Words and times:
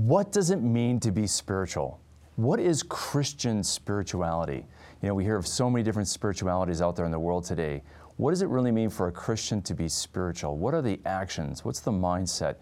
What 0.00 0.32
does 0.32 0.48
it 0.48 0.62
mean 0.62 0.98
to 1.00 1.12
be 1.12 1.26
spiritual? 1.26 2.00
What 2.36 2.58
is 2.58 2.82
Christian 2.82 3.62
spirituality? 3.62 4.64
You 5.02 5.08
know, 5.08 5.14
we 5.14 5.24
hear 5.24 5.36
of 5.36 5.46
so 5.46 5.68
many 5.68 5.82
different 5.82 6.08
spiritualities 6.08 6.80
out 6.80 6.96
there 6.96 7.04
in 7.04 7.12
the 7.12 7.18
world 7.18 7.44
today. 7.44 7.82
What 8.16 8.30
does 8.30 8.40
it 8.40 8.48
really 8.48 8.72
mean 8.72 8.88
for 8.88 9.08
a 9.08 9.12
Christian 9.12 9.60
to 9.60 9.74
be 9.74 9.88
spiritual? 9.88 10.56
What 10.56 10.72
are 10.72 10.80
the 10.80 10.98
actions? 11.04 11.66
What's 11.66 11.80
the 11.80 11.92
mindset? 11.92 12.54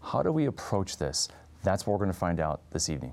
How 0.00 0.22
do 0.22 0.32
we 0.32 0.46
approach 0.46 0.96
this? 0.96 1.28
That's 1.62 1.86
what 1.86 1.92
we're 1.92 2.06
going 2.06 2.12
to 2.12 2.18
find 2.18 2.40
out 2.40 2.62
this 2.70 2.88
evening. 2.88 3.12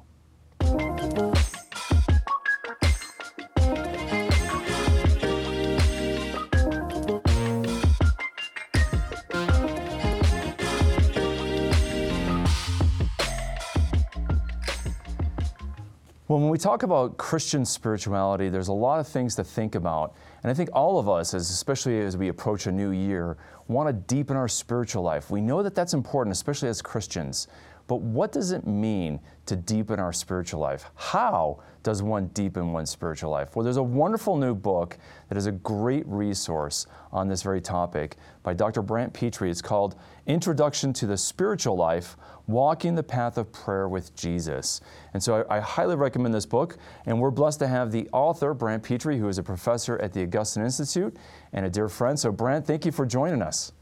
Well, 16.35 16.41
when 16.41 16.51
we 16.51 16.57
talk 16.57 16.83
about 16.83 17.15
Christian 17.15 17.63
spirituality, 17.63 18.49
there's 18.49 18.67
a 18.67 18.73
lot 18.73 18.99
of 18.99 19.07
things 19.07 19.35
to 19.35 19.43
think 19.45 19.73
about. 19.73 20.13
And 20.43 20.51
I 20.51 20.53
think 20.53 20.67
all 20.73 20.99
of 20.99 21.07
us, 21.07 21.33
especially 21.33 22.01
as 22.01 22.17
we 22.17 22.27
approach 22.27 22.67
a 22.67 22.73
new 22.73 22.91
year, 22.91 23.37
want 23.69 23.87
to 23.87 23.93
deepen 23.93 24.35
our 24.35 24.49
spiritual 24.49 25.01
life. 25.01 25.31
We 25.31 25.39
know 25.39 25.63
that 25.63 25.75
that's 25.75 25.93
important, 25.93 26.33
especially 26.33 26.67
as 26.67 26.81
Christians. 26.81 27.47
But 27.87 28.01
what 28.01 28.31
does 28.31 28.51
it 28.51 28.65
mean 28.65 29.19
to 29.45 29.55
deepen 29.55 29.99
our 29.99 30.11
spiritual 30.11 30.59
life? 30.59 30.85
How 30.95 31.61
does 31.83 32.01
one 32.01 32.27
deepen 32.27 32.73
one's 32.73 32.89
spiritual 32.89 33.29
life? 33.29 33.55
Well, 33.55 33.63
there's 33.63 33.77
a 33.77 33.83
wonderful 33.83 34.37
new 34.37 34.55
book 34.55 34.97
that 35.29 35.37
is 35.37 35.45
a 35.45 35.51
great 35.51 36.03
resource 36.07 36.87
on 37.11 37.27
this 37.27 37.43
very 37.43 37.61
topic 37.61 38.17
by 38.41 38.55
Dr. 38.55 38.81
Brant 38.81 39.13
Pitre. 39.13 39.47
It's 39.47 39.61
called 39.61 39.95
Introduction 40.25 40.93
to 40.93 41.05
the 41.05 41.15
Spiritual 41.15 41.75
Life 41.75 42.17
Walking 42.47 42.95
the 42.95 43.03
Path 43.03 43.37
of 43.37 43.51
Prayer 43.51 43.87
with 43.87 44.15
Jesus. 44.15 44.81
And 45.13 45.21
so 45.21 45.45
I, 45.47 45.57
I 45.57 45.59
highly 45.59 45.95
recommend 45.95 46.33
this 46.33 46.45
book. 46.47 46.77
And 47.05 47.19
we're 47.19 47.29
blessed 47.29 47.59
to 47.59 47.67
have 47.67 47.91
the 47.91 48.09
author, 48.13 48.55
Brant 48.55 48.81
Pitre, 48.81 49.15
who 49.15 49.27
is 49.27 49.37
a 49.37 49.43
professor 49.43 49.99
at 49.99 50.11
the 50.11 50.23
Augustine 50.23 50.63
Institute 50.63 51.15
and 51.53 51.67
a 51.67 51.69
dear 51.69 51.87
friend. 51.87 52.19
So, 52.19 52.31
Brant, 52.31 52.65
thank 52.65 52.83
you 52.85 52.91
for 52.91 53.05
joining 53.05 53.43
us. 53.43 53.73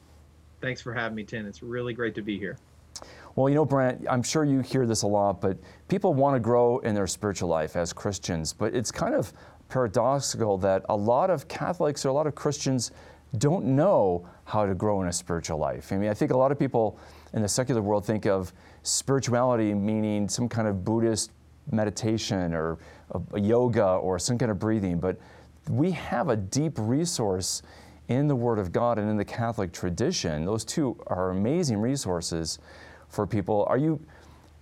Thanks 0.60 0.82
for 0.82 0.94
having 0.94 1.16
me, 1.16 1.24
Tim. 1.24 1.46
It's 1.46 1.64
really 1.64 1.94
great 1.94 2.16
to 2.16 2.22
be 2.22 2.38
here. 2.38 2.58
Well, 3.36 3.50
you 3.50 3.56
know, 3.56 3.66
Brant, 3.66 4.06
I'm 4.10 4.22
sure 4.22 4.44
you 4.44 4.60
hear 4.60 4.86
this 4.86 5.02
a 5.02 5.08
lot, 5.08 5.42
but 5.42 5.58
people 5.88 6.14
want 6.14 6.36
to 6.36 6.40
grow 6.40 6.78
in 6.80 6.94
their 6.94 7.08
spiritual 7.08 7.50
life 7.50 7.76
as 7.76 7.92
Christians. 7.92 8.54
But 8.54 8.76
it's 8.76 8.92
kind 8.92 9.16
of 9.16 9.34
paradoxical 9.70 10.58
that 10.60 10.86
a 10.90 10.96
lot 10.96 11.32
of 11.32 11.48
Catholics 11.48 12.06
or 12.06 12.10
a 12.10 12.14
lot 12.14 12.28
of 12.28 12.36
Christians 12.36 12.92
don't 13.40 13.66
know 13.66 14.28
how 14.44 14.68
to 14.68 14.76
grow 14.76 15.02
in 15.02 15.08
a 15.08 15.14
spiritual 15.14 15.58
life. 15.58 15.92
I 15.92 15.98
mean, 15.98 16.12
I 16.12 16.14
think 16.14 16.30
a 16.30 16.38
lot 16.38 16.52
of 16.52 16.60
people 16.60 17.00
in 17.34 17.42
the 17.42 17.48
secular 17.48 17.82
world 17.82 18.06
think 18.06 18.28
of 18.28 18.54
spirituality 18.84 19.74
meaning 19.74 20.30
some 20.30 20.48
kind 20.48 20.68
of 20.68 20.86
Buddhist 20.86 21.32
meditation 21.72 22.54
or 22.54 22.78
yoga 23.36 23.86
or 23.96 24.20
some 24.20 24.38
kind 24.38 24.52
of 24.52 24.60
breathing, 24.60 25.00
but 25.00 25.18
we 25.70 25.92
have 25.92 26.30
a 26.30 26.36
deep 26.36 26.74
resource 26.78 27.64
in 28.10 28.28
the 28.28 28.36
Word 28.36 28.60
of 28.60 28.72
God 28.72 29.00
and 29.00 29.10
in 29.10 29.18
the 29.18 29.26
Catholic 29.26 29.72
tradition. 29.72 30.46
Those 30.46 30.64
two 30.64 31.02
are 31.08 31.32
amazing 31.32 31.80
resources 31.80 32.60
for 33.14 33.28
people. 33.28 33.66
Are 33.70 33.78
you, 33.78 34.00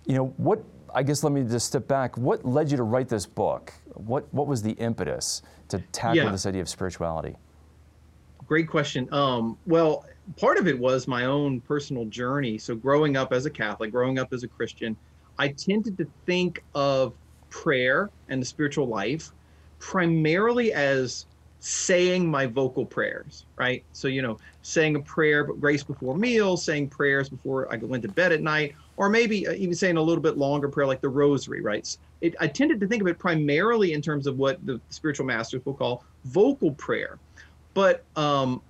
you 0.06 0.14
know, 0.14 0.26
what, 0.36 0.62
I 0.94 1.02
guess 1.02 1.24
let 1.24 1.32
me 1.32 1.42
just 1.42 1.66
step 1.66 1.88
back. 1.88 2.16
What 2.16 2.44
led 2.44 2.70
you 2.70 2.76
to 2.76 2.82
write 2.82 3.08
this 3.08 3.26
book? 3.26 3.72
What, 3.94 4.32
what 4.32 4.46
was 4.46 4.62
the 4.62 4.72
impetus 4.72 5.42
to 5.68 5.78
tackle 5.92 6.16
yeah. 6.16 6.30
this 6.30 6.46
idea 6.46 6.62
of 6.62 6.68
spirituality? 6.68 7.36
Great 8.46 8.68
question. 8.68 9.08
Um, 9.12 9.56
well, 9.66 10.04
part 10.36 10.58
of 10.58 10.68
it 10.68 10.78
was 10.78 11.08
my 11.08 11.24
own 11.24 11.60
personal 11.60 12.04
journey. 12.06 12.58
So, 12.58 12.74
growing 12.74 13.16
up 13.16 13.32
as 13.32 13.46
a 13.46 13.50
Catholic, 13.50 13.90
growing 13.90 14.18
up 14.18 14.32
as 14.32 14.42
a 14.42 14.48
Christian, 14.48 14.96
I 15.38 15.48
tended 15.48 15.96
to 15.98 16.06
think 16.26 16.62
of 16.74 17.14
prayer 17.48 18.10
and 18.28 18.42
the 18.42 18.46
spiritual 18.46 18.86
life 18.86 19.32
primarily 19.78 20.72
as 20.72 21.26
saying 21.64 22.28
my 22.28 22.44
vocal 22.44 22.84
prayers, 22.84 23.46
right? 23.56 23.84
So, 23.92 24.08
you 24.08 24.20
know, 24.20 24.36
saying 24.62 24.96
a 24.96 25.00
prayer, 25.00 25.44
grace 25.44 25.84
before 25.84 26.16
meals, 26.16 26.64
saying 26.64 26.88
prayers 26.88 27.28
before 27.28 27.72
I 27.72 27.76
go 27.76 27.94
into 27.94 28.08
bed 28.08 28.32
at 28.32 28.42
night, 28.42 28.74
or 28.96 29.08
maybe 29.08 29.46
uh, 29.46 29.52
even 29.52 29.72
saying 29.76 29.96
a 29.96 30.02
little 30.02 30.22
bit 30.22 30.36
longer 30.36 30.68
prayer 30.68 30.88
like 30.88 31.00
the 31.00 31.08
rosary, 31.08 31.60
right? 31.60 31.96
It, 32.20 32.34
I 32.40 32.48
tended 32.48 32.80
to 32.80 32.88
think 32.88 33.00
of 33.00 33.06
it 33.06 33.16
primarily 33.16 33.92
in 33.92 34.02
terms 34.02 34.26
of 34.26 34.38
what 34.38 34.58
the 34.66 34.80
spiritual 34.90 35.24
masters 35.24 35.64
will 35.64 35.74
call 35.74 36.04
vocal 36.24 36.72
prayer. 36.72 37.20
But 37.74 38.04
um, 38.16 38.60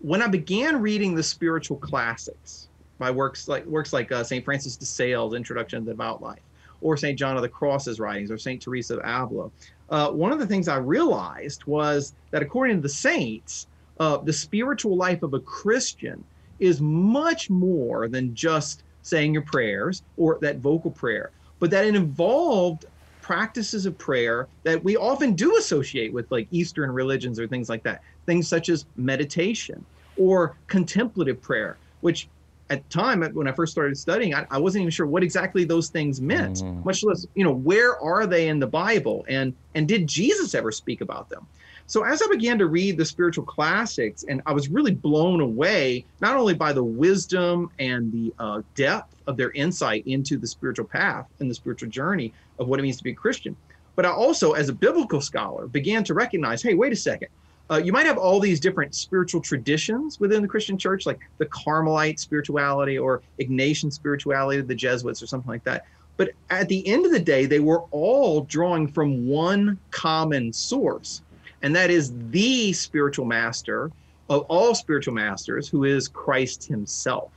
when 0.00 0.20
I 0.20 0.26
began 0.26 0.82
reading 0.82 1.14
the 1.14 1.22
spiritual 1.22 1.78
classics 1.78 2.68
by 2.98 3.10
works 3.10 3.48
like 3.48 3.64
works 3.64 3.94
like 3.94 4.12
uh, 4.12 4.24
St. 4.24 4.44
Francis 4.44 4.76
de 4.76 4.84
Sales, 4.84 5.32
Introduction 5.32 5.78
to 5.80 5.84
the 5.86 5.92
Devout 5.92 6.20
Life, 6.20 6.42
or 6.82 6.98
St. 6.98 7.18
John 7.18 7.36
of 7.36 7.42
the 7.42 7.48
Cross's 7.48 7.98
writings, 7.98 8.30
or 8.30 8.36
St. 8.36 8.60
Teresa 8.60 8.98
of 8.98 9.00
Avila, 9.04 9.50
uh, 9.92 10.10
one 10.10 10.32
of 10.32 10.38
the 10.38 10.46
things 10.46 10.68
I 10.68 10.78
realized 10.78 11.66
was 11.66 12.14
that 12.30 12.42
according 12.42 12.76
to 12.76 12.82
the 12.82 12.88
saints, 12.88 13.66
uh, 14.00 14.16
the 14.16 14.32
spiritual 14.32 14.96
life 14.96 15.22
of 15.22 15.34
a 15.34 15.40
Christian 15.40 16.24
is 16.58 16.80
much 16.80 17.50
more 17.50 18.08
than 18.08 18.34
just 18.34 18.84
saying 19.02 19.34
your 19.34 19.42
prayers 19.42 20.02
or 20.16 20.38
that 20.40 20.58
vocal 20.58 20.90
prayer, 20.90 21.30
but 21.60 21.70
that 21.70 21.84
it 21.84 21.94
involved 21.94 22.86
practices 23.20 23.84
of 23.84 23.98
prayer 23.98 24.48
that 24.64 24.82
we 24.82 24.96
often 24.96 25.34
do 25.34 25.58
associate 25.58 26.12
with 26.12 26.26
like 26.30 26.48
Eastern 26.50 26.90
religions 26.90 27.38
or 27.38 27.46
things 27.46 27.68
like 27.68 27.82
that. 27.82 28.00
Things 28.24 28.48
such 28.48 28.70
as 28.70 28.86
meditation 28.96 29.84
or 30.16 30.56
contemplative 30.68 31.42
prayer, 31.42 31.76
which 32.00 32.28
at 32.72 32.88
the 32.88 32.88
time 32.88 33.22
when 33.34 33.46
I 33.46 33.52
first 33.52 33.70
started 33.70 33.98
studying, 33.98 34.34
I, 34.34 34.46
I 34.50 34.58
wasn't 34.58 34.82
even 34.82 34.90
sure 34.90 35.06
what 35.06 35.22
exactly 35.22 35.64
those 35.64 35.90
things 35.90 36.22
meant, 36.22 36.56
mm-hmm. 36.56 36.82
much 36.84 37.04
less, 37.04 37.26
you 37.34 37.44
know, 37.44 37.52
where 37.52 38.00
are 38.00 38.26
they 38.26 38.48
in 38.48 38.58
the 38.58 38.66
Bible 38.66 39.26
and 39.28 39.54
and 39.74 39.86
did 39.86 40.06
Jesus 40.06 40.54
ever 40.54 40.72
speak 40.72 41.02
about 41.02 41.28
them? 41.28 41.46
So 41.86 42.04
as 42.04 42.22
I 42.22 42.28
began 42.28 42.58
to 42.58 42.66
read 42.66 42.96
the 42.96 43.04
spiritual 43.04 43.44
classics, 43.44 44.24
and 44.26 44.40
I 44.46 44.52
was 44.52 44.70
really 44.70 44.94
blown 44.94 45.40
away 45.42 46.06
not 46.22 46.36
only 46.36 46.54
by 46.54 46.72
the 46.72 46.82
wisdom 46.82 47.70
and 47.78 48.10
the 48.10 48.32
uh, 48.38 48.62
depth 48.74 49.14
of 49.26 49.36
their 49.36 49.50
insight 49.50 50.06
into 50.06 50.38
the 50.38 50.46
spiritual 50.46 50.86
path 50.86 51.26
and 51.40 51.50
the 51.50 51.54
spiritual 51.54 51.90
journey 51.90 52.32
of 52.58 52.68
what 52.68 52.78
it 52.78 52.82
means 52.82 52.96
to 52.96 53.04
be 53.04 53.10
a 53.10 53.14
Christian, 53.14 53.54
but 53.96 54.06
I 54.06 54.10
also, 54.10 54.52
as 54.52 54.70
a 54.70 54.72
biblical 54.72 55.20
scholar, 55.20 55.66
began 55.66 56.02
to 56.04 56.14
recognize, 56.14 56.62
hey, 56.62 56.72
wait 56.72 56.92
a 56.92 56.96
second 56.96 57.28
uh, 57.72 57.78
you 57.78 57.90
might 57.90 58.04
have 58.04 58.18
all 58.18 58.38
these 58.38 58.60
different 58.60 58.94
spiritual 58.94 59.40
traditions 59.40 60.20
within 60.20 60.42
the 60.42 60.48
Christian 60.48 60.76
church, 60.76 61.06
like 61.06 61.18
the 61.38 61.46
Carmelite 61.46 62.20
spirituality 62.20 62.98
or 62.98 63.22
Ignatian 63.40 63.90
spirituality, 63.90 64.60
the 64.60 64.74
Jesuits, 64.74 65.22
or 65.22 65.26
something 65.26 65.50
like 65.50 65.64
that. 65.64 65.86
But 66.18 66.32
at 66.50 66.68
the 66.68 66.86
end 66.86 67.06
of 67.06 67.12
the 67.12 67.18
day, 67.18 67.46
they 67.46 67.60
were 67.60 67.80
all 67.90 68.42
drawing 68.42 68.88
from 68.88 69.26
one 69.26 69.78
common 69.90 70.52
source, 70.52 71.22
and 71.62 71.74
that 71.74 71.90
is 71.90 72.12
the 72.30 72.74
spiritual 72.74 73.24
master 73.24 73.90
of 74.28 74.42
all 74.48 74.74
spiritual 74.74 75.14
masters, 75.14 75.66
who 75.66 75.84
is 75.84 76.08
Christ 76.08 76.64
Himself. 76.64 77.32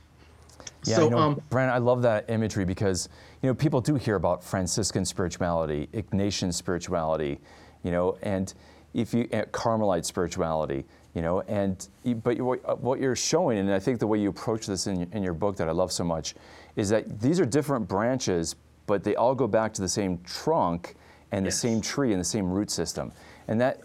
Yeah, 0.84 0.96
so, 0.96 1.04
you 1.04 1.10
know, 1.10 1.18
um, 1.18 1.42
Brandon, 1.48 1.74
I 1.74 1.78
love 1.78 2.02
that 2.02 2.28
imagery 2.28 2.66
because 2.66 3.08
you 3.42 3.48
know 3.48 3.54
people 3.54 3.80
do 3.80 3.94
hear 3.94 4.16
about 4.16 4.44
Franciscan 4.44 5.06
spirituality, 5.06 5.88
Ignatian 5.94 6.52
spirituality, 6.52 7.40
you 7.82 7.90
know, 7.90 8.18
and 8.22 8.52
if 8.96 9.12
you 9.12 9.28
uh, 9.32 9.42
Carmelite 9.52 10.06
spirituality, 10.06 10.84
you 11.14 11.20
know, 11.20 11.42
and 11.42 11.86
but 12.24 12.38
what 12.80 12.98
you're 12.98 13.14
showing, 13.14 13.58
and 13.58 13.72
I 13.72 13.78
think 13.78 14.00
the 14.00 14.06
way 14.06 14.18
you 14.18 14.30
approach 14.30 14.66
this 14.66 14.86
in, 14.86 15.08
in 15.12 15.22
your 15.22 15.34
book 15.34 15.56
that 15.58 15.68
I 15.68 15.72
love 15.72 15.92
so 15.92 16.02
much, 16.02 16.34
is 16.76 16.88
that 16.88 17.20
these 17.20 17.38
are 17.38 17.44
different 17.44 17.86
branches, 17.86 18.56
but 18.86 19.04
they 19.04 19.14
all 19.14 19.34
go 19.34 19.46
back 19.46 19.74
to 19.74 19.82
the 19.82 19.88
same 19.88 20.18
trunk 20.24 20.96
and 21.30 21.44
yes. 21.44 21.54
the 21.54 21.68
same 21.68 21.80
tree 21.80 22.12
and 22.12 22.20
the 22.20 22.24
same 22.24 22.50
root 22.50 22.70
system, 22.70 23.12
and 23.48 23.60
that 23.60 23.82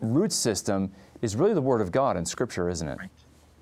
root 0.00 0.32
system 0.32 0.90
is 1.20 1.36
really 1.36 1.54
the 1.54 1.60
Word 1.60 1.82
of 1.82 1.92
God 1.92 2.16
in 2.16 2.24
Scripture, 2.24 2.70
isn't 2.70 2.88
it? 2.88 2.98
Right. 2.98 3.10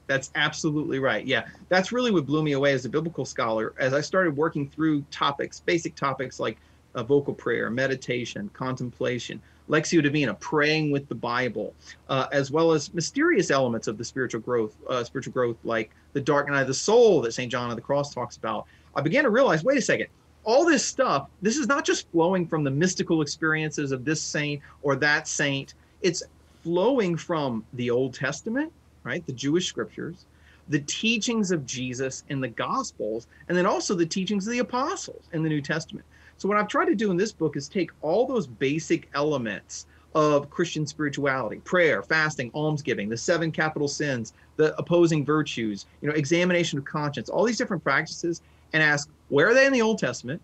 That's 0.07 0.31
absolutely 0.35 0.99
right. 0.99 1.25
Yeah, 1.27 1.47
that's 1.69 1.93
really 1.93 2.11
what 2.11 2.27
blew 2.27 2.43
me 2.43 2.53
away 2.53 2.73
as 2.73 2.85
a 2.85 2.89
biblical 2.89 3.25
scholar. 3.25 3.75
As 3.79 3.93
I 3.93 4.01
started 4.01 4.37
working 4.37 4.69
through 4.69 5.03
topics, 5.11 5.61
basic 5.61 5.95
topics 5.95 6.41
like 6.41 6.59
uh, 6.95 7.03
vocal 7.03 7.35
prayer, 7.35 7.71
meditation, 7.71 8.51
contemplation, 8.53 9.41
Lectio 9.71 10.03
Divina, 10.03 10.35
praying 10.35 10.91
with 10.91 11.09
the 11.09 11.15
Bible, 11.15 11.75
uh, 12.09 12.27
as 12.33 12.51
well 12.51 12.73
as 12.73 12.93
mysterious 12.93 13.51
elements 13.51 13.87
of 13.87 13.97
the 13.97 14.05
spiritual 14.05 14.41
growth, 14.41 14.75
uh, 14.89 15.05
spiritual 15.05 15.33
growth 15.33 15.57
like 15.63 15.91
the 16.13 16.21
dark 16.21 16.49
night 16.49 16.63
of 16.63 16.67
the 16.67 16.75
soul 16.75 17.21
that 17.23 17.33
St. 17.33 17.51
John 17.51 17.71
of 17.71 17.77
the 17.77 17.83
Cross 17.83 18.13
talks 18.13 18.37
about. 18.37 18.67
I 18.97 19.01
began 19.01 19.23
to 19.25 19.31
realize, 19.31 19.63
wait 19.63 19.79
a 19.79 19.83
second, 19.83 20.09
all 20.43 20.65
this 20.65 20.85
stuff, 20.85 21.29
this 21.41 21.57
is 21.57 21.69
not 21.69 21.85
just 21.85 22.11
flowing 22.11 22.47
from 22.47 22.65
the 22.65 22.71
mystical 22.71 23.23
experiences 23.23 23.93
of 23.93 24.05
this 24.05 24.21
saint 24.21 24.61
or 24.83 24.97
that 24.97 25.29
saint. 25.29 25.75
It's 26.03 26.23
flowing 26.63 27.17
from 27.17 27.65
the 27.75 27.91
Old 27.91 28.15
Testament, 28.15 28.73
right, 29.05 29.25
the 29.27 29.33
Jewish 29.33 29.69
scriptures, 29.69 30.27
the 30.69 30.81
teachings 30.81 31.53
of 31.53 31.65
Jesus 31.65 32.25
in 32.29 32.41
the 32.41 32.49
Gospels, 32.49 33.29
and 33.49 33.57
then 33.57 33.67
also 33.67 33.95
the 33.95 34.07
teachings 34.07 34.47
of 34.47 34.53
the 34.53 34.59
apostles 34.59 35.25
in 35.33 35.43
the 35.43 35.49
New 35.49 35.61
Testament. 35.61 36.05
So 36.41 36.49
what 36.49 36.57
I've 36.57 36.69
tried 36.69 36.87
to 36.87 36.95
do 36.95 37.11
in 37.11 37.19
this 37.19 37.33
book 37.33 37.55
is 37.55 37.69
take 37.69 37.91
all 38.01 38.27
those 38.27 38.47
basic 38.47 39.11
elements 39.13 39.85
of 40.15 40.49
Christian 40.49 40.87
spirituality, 40.87 41.59
prayer, 41.59 42.03
fasting, 42.03 42.51
almsgiving, 42.55 43.11
the 43.11 43.17
seven 43.17 43.53
capital 43.53 43.89
sins, 43.89 44.33
the 44.57 44.75
opposing 44.79 45.23
virtues, 45.23 45.85
you 46.01 46.09
know, 46.09 46.15
examination 46.15 46.79
of 46.79 46.87
conscience, 46.87 47.29
all 47.29 47.45
these 47.45 47.59
different 47.59 47.85
practices 47.85 48.41
and 48.73 48.83
ask 48.83 49.11
where 49.29 49.51
are 49.51 49.55
they 49.55 49.67
in 49.67 49.73
the 49.75 49.83
Old 49.83 49.99
Testament? 49.99 50.41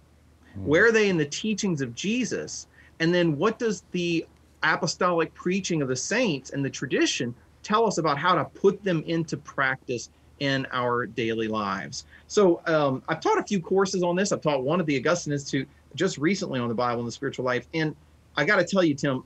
Where 0.56 0.87
are 0.87 0.93
they 0.93 1.08
in 1.08 1.16
the 1.16 1.25
teachings 1.25 1.81
of 1.81 1.94
Jesus? 1.94 2.66
And 3.00 3.14
then 3.14 3.38
what 3.38 3.58
does 3.58 3.82
the 3.93 4.26
apostolic 4.62 5.32
preaching 5.32 5.81
of 5.81 5.88
the 5.88 5.96
saints 5.96 6.50
and 6.50 6.62
the 6.62 6.69
tradition 6.69 7.34
tell 7.62 7.87
us 7.87 7.96
about 7.96 8.19
how 8.19 8.34
to 8.34 8.44
put 8.44 8.84
them 8.84 9.02
into 9.06 9.38
practice 9.38 10.10
in 10.40 10.66
our 10.72 11.06
daily 11.06 11.48
lives? 11.48 12.04
So 12.26 12.60
um, 12.66 13.02
I've 13.08 13.20
taught 13.20 13.38
a 13.38 13.44
few 13.44 13.60
courses 13.60 14.02
on 14.02 14.14
this. 14.14 14.31
I've 14.31 14.43
taught 14.43 14.62
one 14.62 14.78
at 14.78 14.84
the 14.84 14.98
Augustine 14.98 15.32
Institute 15.32 15.66
just 15.96 16.19
recently 16.19 16.60
on 16.60 16.69
the 16.69 16.75
Bible 16.75 17.00
and 17.00 17.08
the 17.08 17.12
spiritual 17.12 17.44
life. 17.44 17.66
And 17.75 17.96
I 18.37 18.44
got 18.44 18.56
to 18.56 18.64
tell 18.64 18.84
you, 18.84 18.94
Tim, 18.94 19.25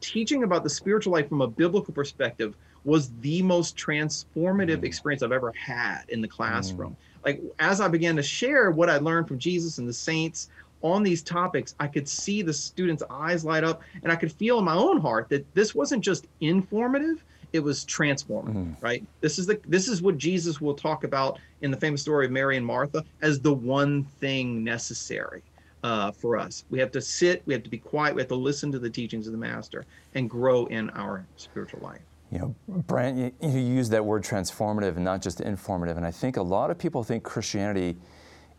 teaching 0.00 0.42
about 0.42 0.62
the 0.64 0.70
spiritual 0.70 1.12
life 1.12 1.28
from 1.28 1.40
a 1.40 1.46
biblical 1.46 1.92
perspective 1.92 2.56
was 2.84 3.10
the 3.20 3.42
most 3.42 3.76
transformative 3.76 4.84
experience 4.84 5.22
I've 5.22 5.32
ever 5.32 5.52
had 5.52 6.02
in 6.08 6.20
the 6.20 6.28
classroom. 6.28 6.92
Mm. 6.92 7.24
Like 7.24 7.42
as 7.58 7.80
I 7.80 7.88
began 7.88 8.16
to 8.16 8.22
share 8.22 8.70
what 8.70 8.88
I 8.88 8.98
learned 8.98 9.28
from 9.28 9.38
Jesus 9.38 9.78
and 9.78 9.88
the 9.88 9.92
saints 9.92 10.48
on 10.82 11.02
these 11.02 11.22
topics, 11.22 11.74
I 11.80 11.88
could 11.88 12.08
see 12.08 12.40
the 12.40 12.52
students' 12.52 13.02
eyes 13.10 13.44
light 13.44 13.64
up 13.64 13.82
and 14.02 14.12
I 14.12 14.16
could 14.16 14.32
feel 14.32 14.58
in 14.58 14.64
my 14.64 14.74
own 14.74 15.00
heart 15.00 15.28
that 15.30 15.52
this 15.54 15.74
wasn't 15.74 16.04
just 16.04 16.26
informative, 16.40 17.24
it 17.52 17.60
was 17.60 17.84
transformative, 17.84 18.54
mm. 18.54 18.82
right? 18.82 19.04
This 19.20 19.38
is 19.38 19.46
the 19.46 19.60
this 19.66 19.88
is 19.88 20.00
what 20.00 20.16
Jesus 20.16 20.60
will 20.60 20.74
talk 20.74 21.04
about 21.04 21.38
in 21.62 21.70
the 21.70 21.76
famous 21.76 22.00
story 22.00 22.26
of 22.26 22.32
Mary 22.32 22.56
and 22.56 22.64
Martha 22.64 23.04
as 23.22 23.40
the 23.40 23.52
one 23.52 24.04
thing 24.20 24.62
necessary 24.62 25.42
uh, 25.82 26.10
for 26.10 26.36
us. 26.36 26.64
We 26.70 26.78
have 26.78 26.90
to 26.92 27.00
sit, 27.00 27.42
we 27.46 27.54
have 27.54 27.62
to 27.62 27.70
be 27.70 27.78
quiet, 27.78 28.14
we 28.14 28.20
have 28.20 28.28
to 28.28 28.34
listen 28.34 28.72
to 28.72 28.78
the 28.78 28.90
teachings 28.90 29.26
of 29.26 29.32
the 29.32 29.38
Master 29.38 29.84
and 30.14 30.28
grow 30.28 30.66
in 30.66 30.90
our 30.90 31.26
spiritual 31.36 31.80
life. 31.80 32.00
You 32.30 32.38
know, 32.38 32.54
Brant, 32.68 33.16
you, 33.16 33.48
you 33.48 33.58
use 33.58 33.88
that 33.90 34.04
word 34.04 34.22
transformative 34.22 34.96
and 34.96 35.04
not 35.04 35.22
just 35.22 35.40
informative. 35.40 35.96
And 35.96 36.04
I 36.04 36.10
think 36.10 36.36
a 36.36 36.42
lot 36.42 36.70
of 36.70 36.78
people 36.78 37.02
think 37.02 37.22
Christianity 37.22 37.96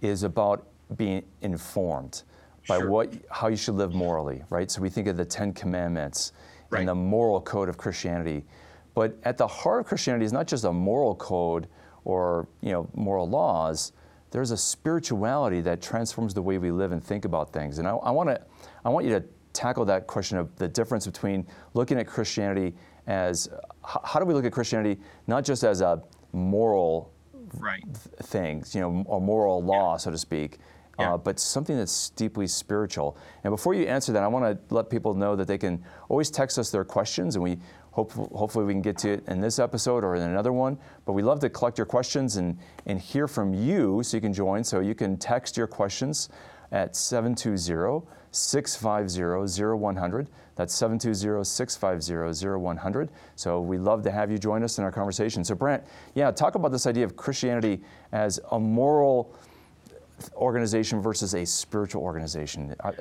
is 0.01 0.23
about 0.23 0.65
being 0.95 1.23
informed 1.41 2.23
by 2.67 2.79
sure. 2.79 2.89
what 2.89 3.13
how 3.29 3.47
you 3.47 3.55
should 3.55 3.75
live 3.75 3.93
morally, 3.93 4.43
right? 4.49 4.71
So 4.71 4.81
we 4.81 4.89
think 4.89 5.07
of 5.07 5.17
the 5.17 5.25
Ten 5.25 5.53
Commandments 5.53 6.33
right. 6.69 6.79
and 6.79 6.89
the 6.89 6.95
moral 6.95 7.41
code 7.41 7.69
of 7.69 7.77
Christianity. 7.77 8.43
But 8.95 9.17
at 9.23 9.37
the 9.37 9.47
heart 9.47 9.81
of 9.81 9.85
Christianity 9.85 10.25
is 10.25 10.33
not 10.33 10.47
just 10.47 10.63
a 10.63 10.73
moral 10.73 11.15
code 11.15 11.67
or 12.05 12.47
you 12.61 12.71
know 12.71 12.89
moral 12.95 13.29
laws, 13.29 13.91
there's 14.31 14.51
a 14.51 14.57
spirituality 14.57 15.61
that 15.61 15.81
transforms 15.81 16.33
the 16.33 16.41
way 16.41 16.57
we 16.57 16.71
live 16.71 16.91
and 16.91 17.03
think 17.03 17.25
about 17.25 17.51
things. 17.51 17.79
And 17.79 17.87
I, 17.87 17.91
I 17.91 18.11
want 18.11 18.29
to, 18.29 18.41
I 18.85 18.89
want 18.89 19.05
you 19.05 19.11
to 19.19 19.23
tackle 19.53 19.85
that 19.85 20.07
question 20.07 20.37
of 20.37 20.55
the 20.57 20.67
difference 20.67 21.05
between 21.05 21.45
looking 21.73 21.97
at 21.97 22.07
Christianity 22.07 22.75
as 23.07 23.49
how 23.83 24.19
do 24.19 24.25
we 24.25 24.33
look 24.33 24.45
at 24.45 24.51
Christianity 24.51 25.01
not 25.25 25.43
just 25.43 25.63
as 25.63 25.81
a 25.81 26.01
moral 26.31 27.11
right. 27.57 27.83
th- 27.83 28.27
things, 28.27 28.75
you 28.75 28.81
know, 28.81 29.05
a 29.09 29.19
moral 29.19 29.63
law, 29.63 29.93
yeah. 29.93 29.97
so 29.97 30.11
to 30.11 30.17
speak, 30.17 30.59
yeah. 30.99 31.13
uh, 31.13 31.17
but 31.17 31.39
something 31.39 31.75
that's 31.75 32.11
deeply 32.11 32.45
spiritual. 32.45 33.17
And 33.43 33.51
before 33.51 33.73
you 33.73 33.85
answer 33.87 34.11
that, 34.13 34.23
I 34.23 34.27
want 34.27 34.45
to 34.45 34.75
let 34.75 34.89
people 34.89 35.13
know 35.13 35.35
that 35.35 35.47
they 35.47 35.57
can 35.57 35.83
always 36.07 36.29
text 36.29 36.59
us 36.59 36.69
their 36.69 36.83
questions, 36.83 37.35
and 37.35 37.43
we 37.43 37.59
hope, 37.91 38.11
hopefully 38.11 38.65
we 38.65 38.73
can 38.73 38.81
get 38.81 38.97
to 38.99 39.13
it 39.13 39.23
in 39.27 39.39
this 39.39 39.59
episode 39.59 40.03
or 40.03 40.15
in 40.15 40.21
another 40.21 40.53
one. 40.53 40.77
But 41.05 41.13
we 41.13 41.21
love 41.21 41.39
to 41.41 41.49
collect 41.49 41.77
your 41.77 41.85
questions 41.85 42.37
and, 42.37 42.57
and 42.85 42.99
hear 42.99 43.27
from 43.27 43.53
you 43.53 44.03
so 44.03 44.17
you 44.17 44.21
can 44.21 44.33
join. 44.33 44.63
So 44.63 44.79
you 44.79 44.95
can 44.95 45.17
text 45.17 45.57
your 45.57 45.67
questions 45.67 46.29
at 46.71 46.95
720 46.95 48.05
650 48.31 49.77
0100. 49.77 50.29
That's 50.55 50.75
720 50.75 51.43
650 51.43 52.47
0100. 52.47 53.09
So 53.35 53.61
we 53.61 53.77
love 53.77 54.03
to 54.03 54.11
have 54.11 54.29
you 54.29 54.37
join 54.37 54.63
us 54.63 54.77
in 54.77 54.83
our 54.83 54.91
conversation. 54.91 55.43
So, 55.43 55.55
Brant, 55.55 55.83
yeah, 56.15 56.31
talk 56.31 56.55
about 56.55 56.71
this 56.71 56.85
idea 56.85 57.05
of 57.05 57.15
Christianity 57.15 57.81
as 58.11 58.39
a 58.51 58.59
moral 58.59 59.33
organization 60.35 61.01
versus 61.01 61.33
a 61.33 61.45
spiritual 61.45 62.03
organization. 62.03 62.75
I, 62.83 62.89
I, 62.89 62.93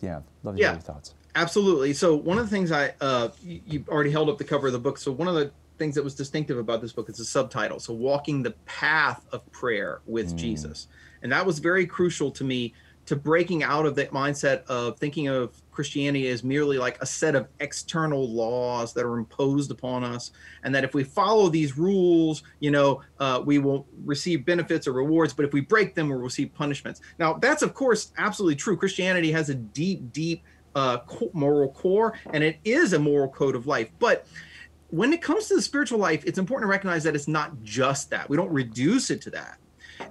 yeah, 0.00 0.20
love 0.42 0.56
to 0.56 0.60
yeah. 0.60 0.68
hear 0.68 0.74
your 0.74 0.82
thoughts. 0.82 1.14
Absolutely. 1.34 1.92
So 1.92 2.16
one 2.16 2.38
of 2.38 2.48
the 2.48 2.50
things 2.50 2.72
I 2.72 2.94
uh, 3.00 3.28
you, 3.42 3.60
you 3.66 3.84
already 3.88 4.10
held 4.10 4.28
up 4.28 4.38
the 4.38 4.44
cover 4.44 4.66
of 4.66 4.72
the 4.72 4.78
book. 4.78 4.98
So 4.98 5.12
one 5.12 5.28
of 5.28 5.34
the 5.34 5.52
things 5.78 5.94
that 5.94 6.04
was 6.04 6.14
distinctive 6.14 6.58
about 6.58 6.80
this 6.80 6.92
book 6.92 7.08
is 7.08 7.16
the 7.18 7.24
subtitle. 7.24 7.80
So 7.80 7.92
walking 7.94 8.42
the 8.42 8.52
path 8.66 9.24
of 9.32 9.50
prayer 9.52 10.00
with 10.06 10.34
mm. 10.34 10.36
Jesus, 10.36 10.88
and 11.22 11.30
that 11.32 11.44
was 11.44 11.58
very 11.58 11.86
crucial 11.86 12.30
to 12.32 12.44
me 12.44 12.74
to 13.06 13.16
breaking 13.16 13.62
out 13.62 13.86
of 13.86 13.96
that 13.96 14.12
mindset 14.12 14.62
of 14.66 14.98
thinking 14.98 15.26
of 15.26 15.60
Christianity 15.72 16.28
as 16.28 16.44
merely 16.44 16.78
like 16.78 17.00
a 17.00 17.06
set 17.06 17.34
of 17.34 17.48
external 17.58 18.28
laws 18.28 18.92
that 18.92 19.04
are 19.04 19.16
imposed 19.16 19.70
upon 19.70 20.04
us, 20.04 20.32
and 20.62 20.74
that 20.74 20.84
if 20.84 20.94
we 20.94 21.02
follow 21.02 21.48
these 21.48 21.78
rules, 21.78 22.42
you 22.60 22.70
know, 22.70 23.02
uh, 23.18 23.42
we 23.44 23.58
will 23.58 23.86
receive 24.04 24.44
benefits 24.44 24.86
or 24.86 24.92
rewards, 24.92 25.32
but 25.32 25.44
if 25.44 25.52
we 25.52 25.60
break 25.60 25.94
them, 25.94 26.08
we'll 26.08 26.18
receive 26.18 26.54
punishments. 26.54 27.00
Now, 27.18 27.32
that's 27.34 27.62
of 27.62 27.74
course 27.74 28.12
absolutely 28.18 28.56
true. 28.56 28.76
Christianity 28.76 29.32
has 29.32 29.48
a 29.48 29.54
deep, 29.54 30.12
deep 30.12 30.44
uh, 30.74 30.98
moral 31.32 31.72
core, 31.72 32.18
and 32.32 32.42
it 32.44 32.58
is 32.64 32.92
a 32.92 32.98
moral 32.98 33.28
code 33.28 33.54
of 33.54 33.66
life. 33.66 33.90
But 33.98 34.26
when 34.88 35.12
it 35.12 35.22
comes 35.22 35.46
to 35.48 35.54
the 35.54 35.62
spiritual 35.62 35.98
life, 35.98 36.24
it's 36.26 36.38
important 36.38 36.68
to 36.68 36.70
recognize 36.70 37.04
that 37.04 37.14
it's 37.14 37.28
not 37.28 37.62
just 37.62 38.10
that. 38.10 38.28
We 38.28 38.36
don't 38.36 38.52
reduce 38.52 39.10
it 39.10 39.20
to 39.22 39.30
that. 39.30 39.58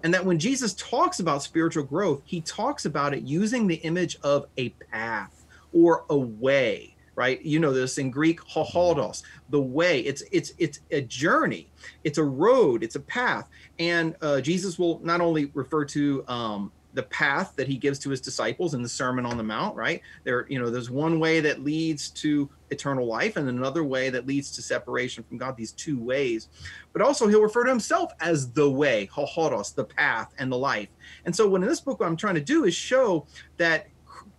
And 0.04 0.14
that 0.14 0.24
when 0.24 0.40
Jesus 0.40 0.74
talks 0.76 1.20
about 1.20 1.44
spiritual 1.44 1.84
growth, 1.84 2.22
he 2.26 2.42
talks 2.42 2.86
about 2.86 3.14
it 3.14 3.24
using 3.24 3.68
the 3.68 3.76
image 3.76 4.18
of 4.24 4.46
a 4.58 4.70
path 4.92 5.46
or 5.74 6.06
a 6.10 6.18
way, 6.18 6.96
right? 7.16 7.42
You 7.42 7.60
know 7.60 7.74
this 7.74 7.98
in 7.98 8.12
Greek, 8.12 8.40
hohodos, 8.42 9.24
the 9.50 9.62
way. 9.62 10.02
It's 10.02 10.24
it's 10.32 10.54
it's 10.58 10.80
a 10.92 11.02
journey, 11.02 11.72
it's 12.04 12.18
a 12.18 12.24
road, 12.24 12.84
it's 12.84 12.96
a 12.96 13.00
path. 13.00 13.50
And 13.80 14.16
uh, 14.22 14.42
Jesus 14.42 14.78
will 14.78 15.00
not 15.04 15.22
only 15.22 15.46
refer 15.54 15.86
to 15.86 16.24
um, 16.28 16.72
the 16.94 17.04
path 17.04 17.54
that 17.56 17.68
he 17.68 17.78
gives 17.78 18.00
to 18.00 18.10
his 18.10 18.20
disciples 18.20 18.74
in 18.74 18.82
the 18.82 18.90
sermon 18.90 19.26
on 19.26 19.38
the 19.38 19.44
mount 19.44 19.76
right? 19.76 20.02
There 20.24 20.46
you 20.50 20.60
know 20.60 20.70
there's 20.70 20.90
one 20.90 21.20
way 21.20 21.40
that 21.42 21.64
leads 21.64 22.10
to 22.12 22.50
eternal 22.72 23.06
life 23.06 23.38
and 23.38 23.48
another 23.48 23.84
way 23.84 24.10
that 24.10 24.28
leads 24.28 24.52
to 24.56 24.62
separation 24.62 25.24
from 25.24 25.38
god 25.38 25.56
these 25.56 25.72
two 25.72 26.00
ways. 26.00 26.50
But 26.94 27.02
also 27.02 27.28
he'll 27.28 27.42
refer 27.42 27.64
to 27.64 27.70
himself 27.70 28.12
as 28.20 28.52
the 28.52 28.70
way 28.70 29.10
hohoros 29.14 29.74
the 29.74 29.86
path 29.86 30.34
and 30.40 30.52
the 30.52 30.58
life. 30.58 30.90
And 31.26 31.36
so 31.36 31.48
when 31.48 31.62
in 31.62 31.70
this 31.70 31.82
book 31.82 32.00
what 32.00 32.08
i'm 32.08 32.18
trying 32.18 32.36
to 32.36 32.42
do 32.42 32.66
is 32.66 32.74
show 32.74 33.26
that 33.58 33.88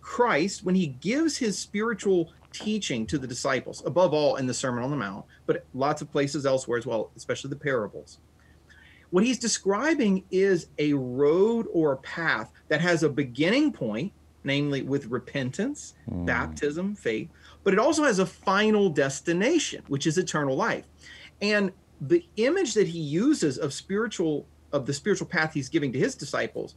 christ 0.01 0.63
when 0.63 0.75
he 0.75 0.87
gives 0.87 1.37
his 1.37 1.57
spiritual 1.57 2.33
teaching 2.51 3.05
to 3.05 3.17
the 3.17 3.27
disciples 3.27 3.81
above 3.85 4.13
all 4.13 4.35
in 4.35 4.45
the 4.45 4.53
sermon 4.53 4.83
on 4.83 4.91
the 4.91 4.97
mount 4.97 5.25
but 5.45 5.65
lots 5.73 6.01
of 6.01 6.11
places 6.11 6.45
elsewhere 6.45 6.77
as 6.77 6.85
well 6.85 7.11
especially 7.15 7.49
the 7.49 7.55
parables 7.55 8.19
what 9.11 9.23
he's 9.23 9.37
describing 9.37 10.23
is 10.31 10.67
a 10.79 10.93
road 10.93 11.67
or 11.71 11.93
a 11.93 11.97
path 11.97 12.51
that 12.69 12.81
has 12.81 13.03
a 13.03 13.09
beginning 13.09 13.71
point, 13.71 14.11
namely 14.43 14.81
with 14.81 15.05
repentance, 15.07 15.93
mm. 16.09 16.25
baptism, 16.25 16.95
faith, 16.95 17.29
but 17.63 17.73
it 17.73 17.79
also 17.79 18.03
has 18.03 18.19
a 18.19 18.25
final 18.25 18.89
destination, 18.89 19.83
which 19.87 20.07
is 20.07 20.17
eternal 20.17 20.55
life. 20.55 20.85
And 21.41 21.71
the 22.01 22.25
image 22.37 22.73
that 22.73 22.87
he 22.87 22.99
uses 22.99 23.57
of 23.57 23.73
spiritual 23.73 24.47
of 24.73 24.85
the 24.85 24.93
spiritual 24.93 25.27
path 25.27 25.53
he's 25.53 25.69
giving 25.69 25.91
to 25.91 25.99
his 25.99 26.15
disciples 26.15 26.75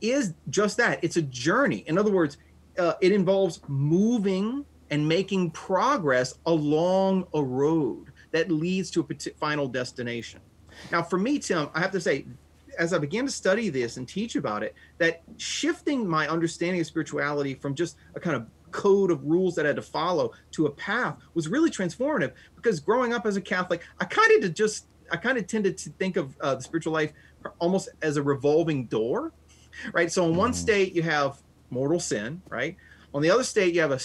is 0.00 0.34
just 0.50 0.76
that 0.76 1.02
it's 1.02 1.16
a 1.16 1.22
journey 1.22 1.84
in 1.86 1.96
other 1.96 2.10
words 2.10 2.38
uh, 2.78 2.94
it 3.00 3.12
involves 3.12 3.60
moving 3.68 4.64
and 4.90 5.08
making 5.08 5.50
progress 5.52 6.34
along 6.46 7.26
a 7.34 7.42
road 7.42 8.12
that 8.32 8.50
leads 8.50 8.90
to 8.90 9.00
a 9.08 9.30
final 9.38 9.68
destination 9.68 10.40
now, 10.90 11.02
for 11.02 11.18
me, 11.18 11.38
Tim, 11.38 11.68
I 11.74 11.80
have 11.80 11.92
to 11.92 12.00
say, 12.00 12.26
as 12.78 12.92
I 12.92 12.98
began 12.98 13.24
to 13.24 13.32
study 13.32 13.68
this 13.70 13.96
and 13.96 14.06
teach 14.06 14.36
about 14.36 14.62
it, 14.62 14.74
that 14.98 15.22
shifting 15.36 16.06
my 16.06 16.28
understanding 16.28 16.80
of 16.80 16.86
spirituality 16.86 17.54
from 17.54 17.74
just 17.74 17.96
a 18.14 18.20
kind 18.20 18.36
of 18.36 18.46
code 18.70 19.10
of 19.10 19.24
rules 19.24 19.54
that 19.54 19.64
I 19.64 19.68
had 19.68 19.76
to 19.76 19.82
follow 19.82 20.32
to 20.52 20.66
a 20.66 20.70
path 20.70 21.16
was 21.34 21.48
really 21.48 21.70
transformative. 21.70 22.32
Because 22.54 22.80
growing 22.80 23.14
up 23.14 23.26
as 23.26 23.36
a 23.36 23.40
Catholic, 23.40 23.82
I 24.00 24.04
kind 24.04 24.44
of 24.44 24.54
just 24.54 24.86
I 25.10 25.16
kind 25.16 25.38
of 25.38 25.46
tended 25.46 25.78
to 25.78 25.90
think 25.90 26.16
of 26.16 26.36
uh, 26.40 26.56
the 26.56 26.62
spiritual 26.62 26.92
life 26.92 27.12
almost 27.58 27.88
as 28.02 28.16
a 28.16 28.22
revolving 28.22 28.86
door, 28.86 29.32
right? 29.92 30.10
So 30.10 30.26
in 30.28 30.36
one 30.36 30.50
mm-hmm. 30.50 30.56
state 30.56 30.94
you 30.94 31.02
have 31.02 31.40
mortal 31.70 32.00
sin, 32.00 32.42
right? 32.48 32.76
On 33.14 33.22
the 33.22 33.30
other 33.30 33.44
state 33.44 33.74
you 33.74 33.80
have 33.80 33.92
a 33.92 34.00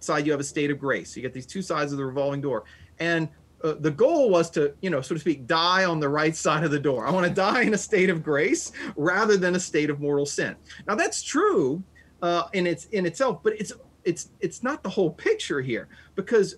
side 0.00 0.26
you 0.26 0.32
have 0.32 0.40
a 0.40 0.44
state 0.44 0.70
of 0.70 0.78
grace. 0.78 1.14
You 1.14 1.22
get 1.22 1.32
these 1.32 1.46
two 1.46 1.62
sides 1.62 1.92
of 1.92 1.98
the 1.98 2.04
revolving 2.04 2.40
door, 2.40 2.64
and 2.98 3.28
uh, 3.66 3.74
the 3.80 3.90
goal 3.90 4.30
was 4.30 4.48
to, 4.50 4.72
you 4.80 4.90
know, 4.90 5.00
so 5.00 5.14
to 5.14 5.20
speak, 5.20 5.46
die 5.46 5.84
on 5.84 5.98
the 5.98 6.08
right 6.08 6.36
side 6.36 6.64
of 6.64 6.70
the 6.70 6.78
door. 6.78 7.06
I 7.06 7.10
want 7.10 7.26
to 7.26 7.32
die 7.32 7.62
in 7.62 7.74
a 7.74 7.78
state 7.78 8.10
of 8.10 8.22
grace 8.22 8.72
rather 8.96 9.36
than 9.36 9.56
a 9.56 9.60
state 9.60 9.90
of 9.90 10.00
mortal 10.00 10.26
sin. 10.26 10.54
Now 10.86 10.94
that's 10.94 11.22
true 11.22 11.82
uh, 12.22 12.44
in 12.52 12.66
its 12.66 12.86
in 12.86 13.06
itself, 13.06 13.42
but 13.42 13.54
it's 13.58 13.72
it's 14.04 14.30
it's 14.40 14.62
not 14.62 14.82
the 14.82 14.88
whole 14.88 15.10
picture 15.10 15.60
here 15.60 15.88
because 16.14 16.56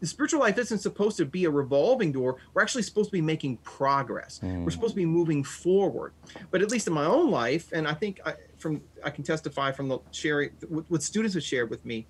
the 0.00 0.06
spiritual 0.06 0.40
life 0.40 0.58
isn't 0.58 0.78
supposed 0.78 1.16
to 1.18 1.24
be 1.24 1.44
a 1.44 1.50
revolving 1.50 2.12
door. 2.12 2.36
We're 2.52 2.62
actually 2.62 2.82
supposed 2.82 3.08
to 3.10 3.12
be 3.12 3.22
making 3.22 3.58
progress. 3.58 4.40
Mm. 4.42 4.64
We're 4.64 4.70
supposed 4.70 4.92
to 4.92 4.96
be 4.96 5.06
moving 5.06 5.42
forward. 5.42 6.12
But 6.50 6.60
at 6.60 6.70
least 6.70 6.86
in 6.86 6.92
my 6.92 7.06
own 7.06 7.30
life, 7.30 7.72
and 7.72 7.88
I 7.88 7.94
think 7.94 8.20
I, 8.24 8.34
from 8.58 8.82
I 9.02 9.10
can 9.10 9.24
testify 9.24 9.72
from 9.72 9.88
the 9.88 9.98
sharing 10.10 10.50
what 10.88 11.02
students 11.02 11.34
have 11.34 11.44
shared 11.44 11.70
with 11.70 11.84
me, 11.84 12.06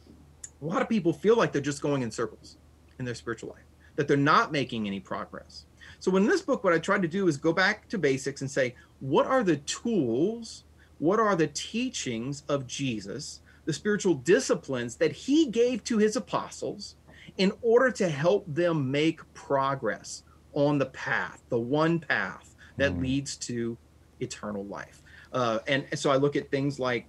a 0.63 0.65
lot 0.65 0.83
of 0.83 0.89
people 0.89 1.13
feel 1.13 1.37
like 1.37 1.53
they're 1.53 1.63
just 1.63 1.81
going 1.81 2.03
in 2.03 2.11
circles 2.11 2.57
in 2.99 3.05
their 3.05 3.15
spiritual 3.15 3.51
life 3.51 3.66
that 3.97 4.09
they're 4.09 4.17
not 4.17 4.53
making 4.53 4.87
any 4.87 5.01
progress. 5.01 5.65
So 5.99 6.15
in 6.17 6.27
this 6.27 6.43
book, 6.43 6.63
what 6.63 6.73
I 6.73 6.79
tried 6.79 7.03
to 7.03 7.09
do 7.09 7.29
is 7.29 7.37
go 7.37 7.53
back 7.53 7.89
to 7.89 7.99
basics 7.99 8.41
and 8.41 8.51
say, 8.51 8.75
what 9.01 9.27
are 9.27 9.43
the 9.43 9.57
tools 9.59 10.65
what 10.99 11.21
are 11.21 11.37
the 11.37 11.49
teachings 11.49 12.43
of 12.49 12.67
Jesus, 12.67 13.41
the 13.65 13.73
spiritual 13.73 14.15
disciplines 14.15 14.97
that 14.97 15.13
he 15.13 15.47
gave 15.47 15.85
to 15.85 15.99
his 15.99 16.17
apostles 16.17 16.97
in 17.39 17.53
order 17.61 17.91
to 17.91 18.09
help 18.09 18.45
them 18.47 18.91
make 18.91 19.21
progress 19.35 20.23
on 20.55 20.79
the 20.79 20.87
path, 20.87 21.43
the 21.51 21.59
one 21.59 21.99
path 21.99 22.55
that 22.77 22.93
mm. 22.93 23.03
leads 23.03 23.37
to 23.37 23.77
eternal 24.21 24.65
life. 24.65 25.03
Uh, 25.33 25.59
and, 25.67 25.85
and 25.91 26.01
so 26.01 26.11
I 26.11 26.17
look 26.17 26.37
at 26.37 26.51
things 26.51 26.79
like 26.79 27.07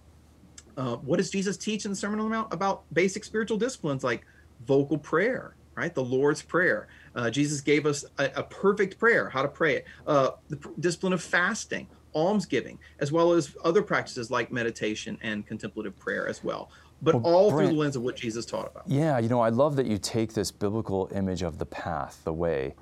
uh, 0.75 0.97
what 0.97 1.17
does 1.17 1.29
Jesus 1.29 1.55
teach 1.55 1.85
in 1.85 1.91
the 1.91 1.95
Sermon 1.95 2.19
on 2.19 2.25
the 2.25 2.35
Mount 2.35 2.53
about 2.53 2.83
basic 2.93 3.23
spiritual 3.23 3.57
disciplines 3.57 4.03
like 4.03 4.25
vocal 4.65 4.97
prayer, 4.97 5.55
right? 5.77 5.93
The 5.93 6.03
Lord's 6.03 6.41
Prayer. 6.41 6.87
Uh, 7.15 7.29
Jesus 7.29 7.61
gave 7.61 7.85
us 7.85 8.03
a, 8.17 8.31
a, 8.35 8.43
perfect 8.43 8.97
prayer, 8.97 9.29
how 9.29 9.43
to 9.43 9.47
pray 9.47 9.77
it. 9.77 9.85
Uh, 10.05 10.31
the 10.49 10.57
pr- 10.57 10.69
discipline 10.79 11.13
of 11.13 11.21
fasting, 11.21 11.87
almsgiving, 12.15 12.79
as 12.99 13.11
well 13.11 13.31
as 13.31 13.55
other 13.63 13.81
practices 13.81 14.29
like 14.29 14.51
meditation 14.51 15.17
and 15.21 15.45
contemplative 15.45 15.97
prayer 15.97 16.27
as 16.27 16.43
well. 16.43 16.71
But 17.01 17.21
well, 17.21 17.35
all 17.35 17.51
Brant, 17.51 17.67
through 17.67 17.75
the 17.75 17.81
lens 17.81 17.95
of 17.95 18.01
what 18.01 18.15
Jesus 18.15 18.45
taught 18.45 18.67
about. 18.67 18.83
Yeah, 18.87 19.19
you 19.19 19.29
know, 19.29 19.39
I 19.39 19.49
love 19.49 19.75
that 19.75 19.85
you 19.85 19.99
take 19.99 20.33
this 20.33 20.51
biblical 20.51 21.09
image 21.13 21.43
of 21.43 21.59
the 21.59 21.65
path, 21.65 22.21
the 22.23 22.33
way, 22.33 22.73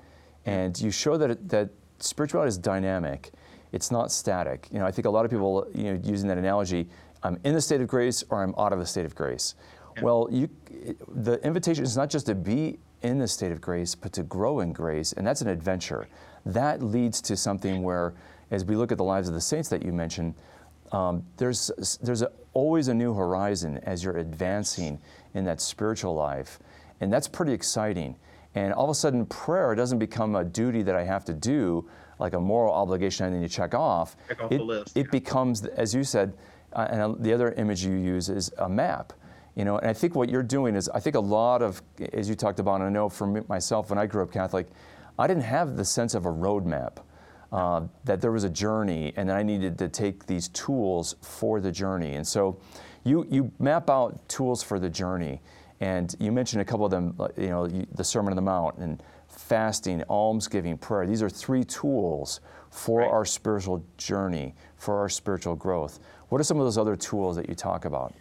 and 0.46 0.80
you 0.80 0.90
show 0.90 1.18
that 1.18 1.32
it, 1.32 1.50
that 1.50 1.70
spirituality 2.00 2.48
is 2.48 2.58
dynamic. 2.58 3.32
It's 3.74 3.92
not 3.92 4.10
static. 4.10 4.70
You 4.72 4.80
know, 4.80 4.86
I 4.86 4.92
think 4.92 5.06
a 5.06 5.10
lot 5.10 5.26
of 5.26 5.32
people, 5.32 5.68
you 5.74 5.84
know, 5.84 6.02
using 6.02 6.30
that 6.30 6.38
analogy, 6.38 6.88
I'm 7.24 7.38
in 7.44 7.54
the 7.54 7.62
state 7.62 7.82
of 7.82 7.88
grace 7.90 8.24
or 8.30 8.42
I'm 8.42 8.56
out 8.58 8.72
of 8.72 8.80
the 8.80 8.86
state 8.86 9.04
of 9.04 9.16
grace. 9.16 9.56
Well, 10.02 10.28
you, 10.32 10.50
the 11.08 11.40
invitation 11.46 11.84
is 11.84 11.96
not 11.96 12.10
just 12.10 12.26
to 12.28 12.36
be 12.36 12.80
in 13.06 13.20
the 13.20 13.28
state 13.28 13.52
of 13.52 13.62
grace, 13.62 13.94
but 13.94 14.12
to 14.14 14.24
grow 14.24 14.60
in 14.60 14.74
grace, 14.74 15.14
and 15.14 15.26
that's 15.26 15.42
an 15.42 15.48
adventure. 15.48 16.08
That 16.46 16.82
leads 16.82 17.22
to 17.22 17.38
something 17.38 17.84
where, 17.84 18.14
as 18.52 18.66
we 18.66 18.76
look 18.76 18.92
at 18.92 18.98
the 18.98 19.04
lives 19.04 19.28
of 19.28 19.36
the 19.36 19.42
saints 19.42 19.70
that 19.70 19.84
you 19.84 19.94
mentioned, 19.94 20.34
um, 20.92 21.24
there's 21.38 21.72
there's 22.02 22.22
a, 22.24 22.32
always 22.54 22.88
a 22.88 22.94
new 22.94 23.14
horizon 23.14 23.78
as 23.84 24.04
you're 24.04 24.18
advancing 24.18 25.00
in 25.36 25.46
that 25.46 25.62
spiritual 25.62 26.16
life, 26.16 26.60
and 27.00 27.14
that's 27.14 27.28
pretty 27.28 27.54
exciting. 27.54 28.16
And 28.56 28.74
all 28.74 28.86
of 28.86 28.90
a 28.90 28.96
sudden, 28.96 29.26
prayer 29.26 29.76
doesn't 29.76 30.00
become 30.00 30.36
a 30.36 30.44
duty 30.44 30.82
that 30.84 30.96
I 30.96 31.04
have 31.04 31.26
to 31.26 31.34
do, 31.34 31.88
like 32.20 32.34
a 32.34 32.40
moral 32.40 32.74
obligation 32.74 33.26
I 33.26 33.30
need 33.30 33.48
to 33.48 33.54
check 33.54 33.74
off. 33.74 34.16
Check 34.30 34.44
off 34.44 34.52
it, 34.52 34.58
the 34.58 34.64
list. 34.64 34.98
It 34.98 35.06
yeah. 35.06 35.12
becomes, 35.12 35.66
as 35.66 35.94
you 35.94 36.04
said, 36.04 36.34
uh, 36.74 36.88
and 36.90 37.24
the 37.24 37.34
other 37.34 37.52
image 37.54 37.84
you 37.84 37.94
use 37.94 38.30
is 38.30 38.52
a 38.58 38.70
map. 38.70 39.14
You 39.56 39.66
know, 39.66 39.78
and 39.78 39.90
I 39.90 39.94
think 39.94 40.16
what 40.16 40.30
you're 40.30 40.44
doing 40.44 40.76
is, 40.76 40.90
I 40.90 41.00
think 41.00 41.16
a 41.16 41.20
lot 41.20 41.62
of, 41.62 41.82
as 42.14 42.28
you 42.28 42.36
talked 42.36 42.60
about, 42.60 42.76
and 42.76 42.84
I 42.84 42.90
know 42.90 43.10
for 43.10 43.26
me, 43.26 43.42
myself, 43.48 43.90
when 43.90 43.98
I 43.98 44.06
grew 44.06 44.22
up 44.22 44.32
Catholic, 44.32 44.68
I 45.18 45.28
didn't 45.28 45.44
have 45.44 45.78
the 45.78 45.86
sense 45.86 46.14
of 46.14 46.26
a 46.26 46.32
roadmap. 46.32 46.98
Uh, 47.52 47.88
that 48.04 48.20
there 48.20 48.34
was 48.34 48.44
a 48.44 48.50
journey, 48.50 49.14
and 49.16 49.30
that 49.30 49.38
I 49.38 49.44
needed 49.44 49.78
to 49.78 49.88
take 49.88 50.26
these 50.26 50.50
tools 50.50 51.16
for 51.22 51.62
the 51.62 51.72
journey. 51.72 52.16
And 52.16 52.28
so, 52.28 52.60
you 53.06 53.26
you 53.30 53.52
map 53.60 53.90
out 53.90 54.28
tools 54.28 54.62
for 54.62 54.78
the 54.78 54.90
journey, 54.90 55.42
and 55.80 56.14
you 56.20 56.34
mentioned 56.34 56.62
a 56.62 56.66
couple 56.66 56.86
of 56.86 56.92
them. 56.92 57.16
You 57.38 57.50
know, 57.50 57.68
the 57.68 58.04
Sermon 58.04 58.34
on 58.34 58.36
the 58.36 58.42
Mount 58.42 58.78
and 58.80 59.02
fasting, 59.30 60.04
almsgiving, 60.10 60.78
prayer. 60.78 61.06
These 61.08 61.22
are 61.22 61.30
three 61.30 61.64
tools 61.64 62.42
for 62.72 63.02
right. 63.02 63.10
our 63.10 63.24
spiritual 63.24 63.86
journey, 63.96 64.54
for 64.76 64.98
our 64.98 65.08
spiritual 65.08 65.56
growth. 65.56 66.00
What 66.30 66.42
are 66.42 66.44
some 66.44 66.60
of 66.60 66.66
those 66.66 66.80
other 66.80 66.98
tools 66.98 67.38
that 67.38 67.48
you 67.48 67.56
talk 67.56 67.86
about? 67.86 68.14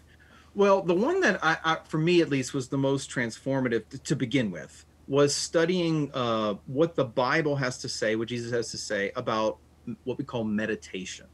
Well, 0.54 0.82
the 0.82 0.94
one 0.94 1.20
that 1.20 1.42
I, 1.42 1.56
I 1.64 1.76
for 1.84 1.98
me 1.98 2.20
at 2.20 2.28
least, 2.28 2.54
was 2.54 2.68
the 2.68 2.78
most 2.78 3.10
transformative 3.10 3.88
to, 3.88 3.98
to 3.98 4.16
begin 4.16 4.50
with 4.50 4.86
was 5.06 5.34
studying 5.34 6.10
uh, 6.14 6.54
what 6.66 6.94
the 6.94 7.04
Bible 7.04 7.56
has 7.56 7.78
to 7.78 7.88
say, 7.88 8.16
what 8.16 8.28
Jesus 8.28 8.52
has 8.52 8.70
to 8.70 8.78
say 8.78 9.12
about 9.16 9.58
what 10.04 10.16
we 10.18 10.24
call 10.24 10.44
meditation. 10.44 11.26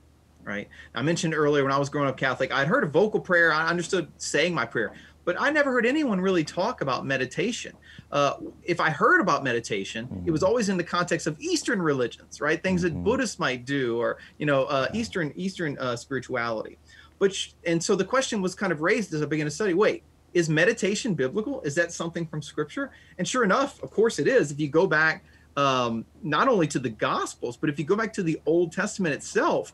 Right. 0.43 0.69
I 0.95 1.03
mentioned 1.03 1.35
earlier 1.35 1.63
when 1.63 1.73
I 1.73 1.79
was 1.79 1.91
growing 1.91 2.09
up 2.09 2.17
Catholic, 2.17 2.51
I'd 2.51 2.67
heard 2.67 2.83
of 2.83 2.91
vocal 2.91 3.21
prayer. 3.21 3.53
I 3.53 3.69
understood 3.69 4.11
saying 4.17 4.55
my 4.55 4.65
prayer, 4.65 4.95
but 5.25 5.37
I 5.39 5.51
never 5.51 5.71
heard 5.71 5.85
anyone 5.85 6.19
really 6.21 6.45
talk 6.45 6.81
about 6.81 7.05
meditation. 7.05 7.77
Uh, 8.11 8.35
if 8.63 8.81
I 8.81 8.89
heard 8.91 9.21
about 9.21 9.45
meditation, 9.45 10.07
mm-hmm. 10.07 10.27
it 10.27 10.31
was 10.31 10.41
mm-hmm. 10.41 10.49
always 10.49 10.69
in 10.71 10.79
the 10.79 10.83
context 10.83 11.27
of 11.27 11.39
Eastern 11.41 11.81
religions, 11.81 12.41
right? 12.41 12.61
Things 12.61 12.85
mm-hmm. 12.85 12.97
that 12.97 13.05
Buddhists 13.05 13.39
might 13.39 13.67
do, 13.67 13.99
or 13.99 14.19
you 14.39 14.47
know, 14.47 14.65
uh, 14.65 14.89
Eastern 14.95 15.33
Eastern 15.37 15.79
uh, 15.79 15.95
spirituality. 15.95 16.79
But 17.21 17.37
and 17.65 17.81
so 17.83 17.95
the 17.95 18.05
question 18.05 18.43
was 18.43 18.57
kind 18.57 18.73
of 18.73 18.81
raised 18.81 19.15
as 19.15 19.23
I 19.23 19.27
began 19.27 19.45
to 19.45 19.51
study. 19.53 19.75
Wait, 19.75 20.03
is 20.35 20.49
meditation 20.49 21.15
biblical? 21.15 21.61
Is 21.61 21.77
that 21.77 21.93
something 21.93 22.27
from 22.27 22.43
Scripture? 22.43 22.91
And 23.19 23.29
sure 23.29 23.45
enough, 23.45 23.81
of 23.85 23.93
course 23.93 24.19
it 24.19 24.27
is. 24.27 24.51
If 24.51 24.59
you 24.59 24.69
go 24.69 24.87
back 24.87 25.23
um, 25.57 26.05
not 26.23 26.49
only 26.49 26.67
to 26.69 26.79
the 26.79 26.89
Gospels, 26.89 27.57
but 27.57 27.69
if 27.69 27.79
you 27.79 27.85
go 27.85 27.95
back 27.95 28.13
to 28.15 28.23
the 28.23 28.41
Old 28.47 28.73
Testament 28.73 29.15
itself, 29.15 29.73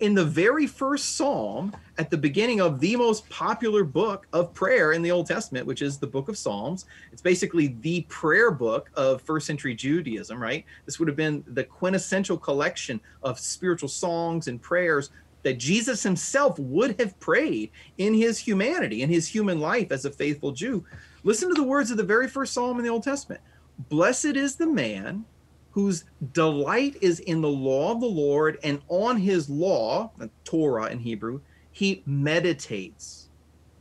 in 0.00 0.14
the 0.14 0.24
very 0.24 0.66
first 0.66 1.16
psalm 1.16 1.72
at 1.98 2.10
the 2.10 2.16
beginning 2.16 2.60
of 2.60 2.80
the 2.80 2.96
most 2.96 3.28
popular 3.30 3.84
book 3.84 4.26
of 4.32 4.52
prayer 4.52 4.92
in 4.92 5.02
the 5.02 5.10
Old 5.10 5.26
Testament, 5.26 5.66
which 5.66 5.82
is 5.82 5.98
the 5.98 6.06
book 6.06 6.28
of 6.28 6.36
Psalms. 6.36 6.86
It's 7.12 7.22
basically 7.22 7.76
the 7.80 8.02
prayer 8.08 8.50
book 8.50 8.90
of 8.94 9.22
first 9.22 9.46
century 9.46 9.74
Judaism, 9.74 10.42
right? 10.42 10.64
This 10.84 10.98
would 10.98 11.06
have 11.06 11.16
been 11.16 11.44
the 11.46 11.64
quintessential 11.64 12.36
collection 12.36 13.00
of 13.22 13.38
spiritual 13.38 13.88
songs 13.88 14.48
and 14.48 14.60
prayers 14.60 15.10
that 15.44 15.58
Jesus 15.58 16.02
himself 16.02 16.58
would 16.58 17.00
have 17.00 17.18
prayed 17.20 17.70
in 17.98 18.12
his 18.12 18.38
humanity, 18.38 19.02
in 19.02 19.08
his 19.08 19.28
human 19.28 19.60
life 19.60 19.92
as 19.92 20.04
a 20.04 20.10
faithful 20.10 20.50
Jew. 20.52 20.84
Listen 21.22 21.48
to 21.48 21.54
the 21.54 21.62
words 21.62 21.90
of 21.90 21.96
the 21.96 22.02
very 22.02 22.28
first 22.28 22.52
psalm 22.52 22.78
in 22.78 22.84
the 22.84 22.90
Old 22.90 23.04
Testament 23.04 23.40
Blessed 23.88 24.36
is 24.36 24.56
the 24.56 24.66
man 24.66 25.24
whose 25.70 26.04
delight 26.32 26.96
is 27.00 27.18
in 27.20 27.40
the 27.40 27.48
law 27.48 27.92
of 27.92 28.00
the 28.00 28.06
Lord, 28.06 28.58
and 28.62 28.80
on 28.88 29.16
his 29.16 29.50
law, 29.50 30.12
the 30.18 30.30
Torah 30.44 30.86
in 30.86 31.00
Hebrew, 31.00 31.40
he 31.72 32.04
meditates 32.06 33.28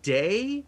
day 0.02 0.66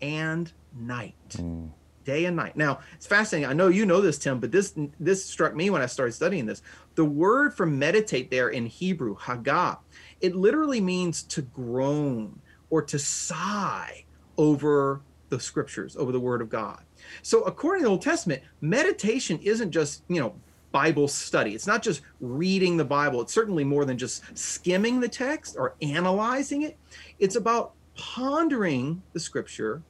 and 0.00 0.52
night. 0.72 1.16
Mm. 1.30 1.70
Day 2.04 2.26
and 2.26 2.36
night. 2.36 2.56
Now, 2.56 2.78
it's 2.94 3.08
fascinating. 3.08 3.50
I 3.50 3.54
know 3.54 3.66
you 3.68 3.84
know 3.84 4.00
this, 4.00 4.18
Tim, 4.18 4.38
but 4.38 4.52
this 4.52 4.74
this 5.00 5.24
struck 5.24 5.54
me 5.54 5.68
when 5.68 5.82
I 5.82 5.86
started 5.86 6.12
studying 6.12 6.46
this. 6.46 6.62
The 6.94 7.04
word 7.04 7.54
for 7.54 7.66
meditate 7.66 8.30
there 8.30 8.48
in 8.48 8.64
Hebrew, 8.64 9.16
hagah, 9.16 9.78
it 10.20 10.34
literally 10.34 10.80
means 10.80 11.22
to 11.24 11.42
groan 11.42 12.40
or 12.70 12.82
to 12.82 12.98
sigh 12.98 14.04
over 14.36 15.00
the 15.28 15.40
scriptures, 15.40 15.96
over 15.96 16.12
the 16.12 16.20
word 16.20 16.40
of 16.40 16.48
God. 16.48 16.80
So 17.22 17.42
according 17.42 17.82
to 17.82 17.86
the 17.86 17.90
Old 17.90 18.02
Testament, 18.02 18.42
meditation 18.60 19.38
isn't 19.42 19.70
just, 19.70 20.02
you 20.08 20.20
know, 20.20 20.34
Bible 20.70 21.08
study. 21.08 21.54
It's 21.54 21.66
not 21.66 21.82
just 21.82 22.02
reading 22.20 22.76
the 22.76 22.84
Bible. 22.84 23.22
It's 23.22 23.32
certainly 23.32 23.64
more 23.64 23.84
than 23.84 23.96
just 23.96 24.22
skimming 24.36 25.00
the 25.00 25.08
text 25.08 25.56
or 25.58 25.74
analyzing 25.80 26.62
it. 26.62 26.76
It's 27.18 27.36
about 27.36 27.72
pondering 27.96 29.02
the 29.12 29.20
scripture 29.20 29.82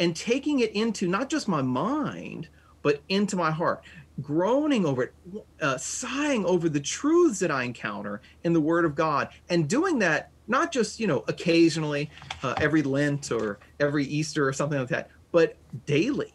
and 0.00 0.16
taking 0.16 0.60
it 0.60 0.72
into 0.72 1.06
not 1.06 1.28
just 1.28 1.48
my 1.48 1.62
mind, 1.62 2.48
but 2.82 3.02
into 3.08 3.36
my 3.36 3.50
heart 3.50 3.84
groaning 4.20 4.86
over 4.86 5.04
it, 5.04 5.14
uh, 5.60 5.76
sighing 5.76 6.44
over 6.46 6.68
the 6.68 6.80
truths 6.80 7.38
that 7.40 7.50
I 7.50 7.64
encounter 7.64 8.20
in 8.44 8.52
the 8.52 8.60
Word 8.60 8.84
of 8.84 8.94
God, 8.94 9.28
and 9.48 9.68
doing 9.68 9.98
that 10.00 10.30
not 10.46 10.72
just 10.72 11.00
you 11.00 11.06
know 11.06 11.24
occasionally, 11.28 12.10
uh, 12.42 12.54
every 12.58 12.82
Lent 12.82 13.32
or 13.32 13.58
every 13.80 14.04
Easter 14.04 14.46
or 14.46 14.52
something 14.52 14.78
like 14.78 14.88
that, 14.88 15.10
but 15.32 15.56
daily. 15.86 16.34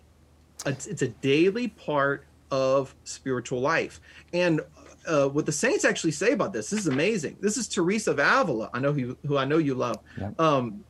It's, 0.66 0.88
it's 0.88 1.02
a 1.02 1.08
daily 1.08 1.70
part 1.70 2.26
of 2.52 2.94
spiritual 3.04 3.62
life. 3.62 4.02
And 4.34 4.62
uh, 5.08 5.30
what 5.30 5.46
the 5.46 5.52
saints 5.52 5.86
actually 5.86 6.12
say 6.12 6.32
about 6.32 6.54
this, 6.54 6.70
this 6.70 6.82
is 6.82 6.88
amazing. 6.88 7.38
This 7.40 7.58
is 7.58 7.68
Teresa 7.68 8.12
of 8.12 8.20
Avila, 8.20 8.70
I 8.74 8.80
know 8.80 8.92
who, 8.92 9.18
who 9.26 9.38
I 9.38 9.46
know 9.46 9.58
you 9.58 9.76
love. 9.76 10.00
Yep. 10.18 10.40
Um, 10.40 10.84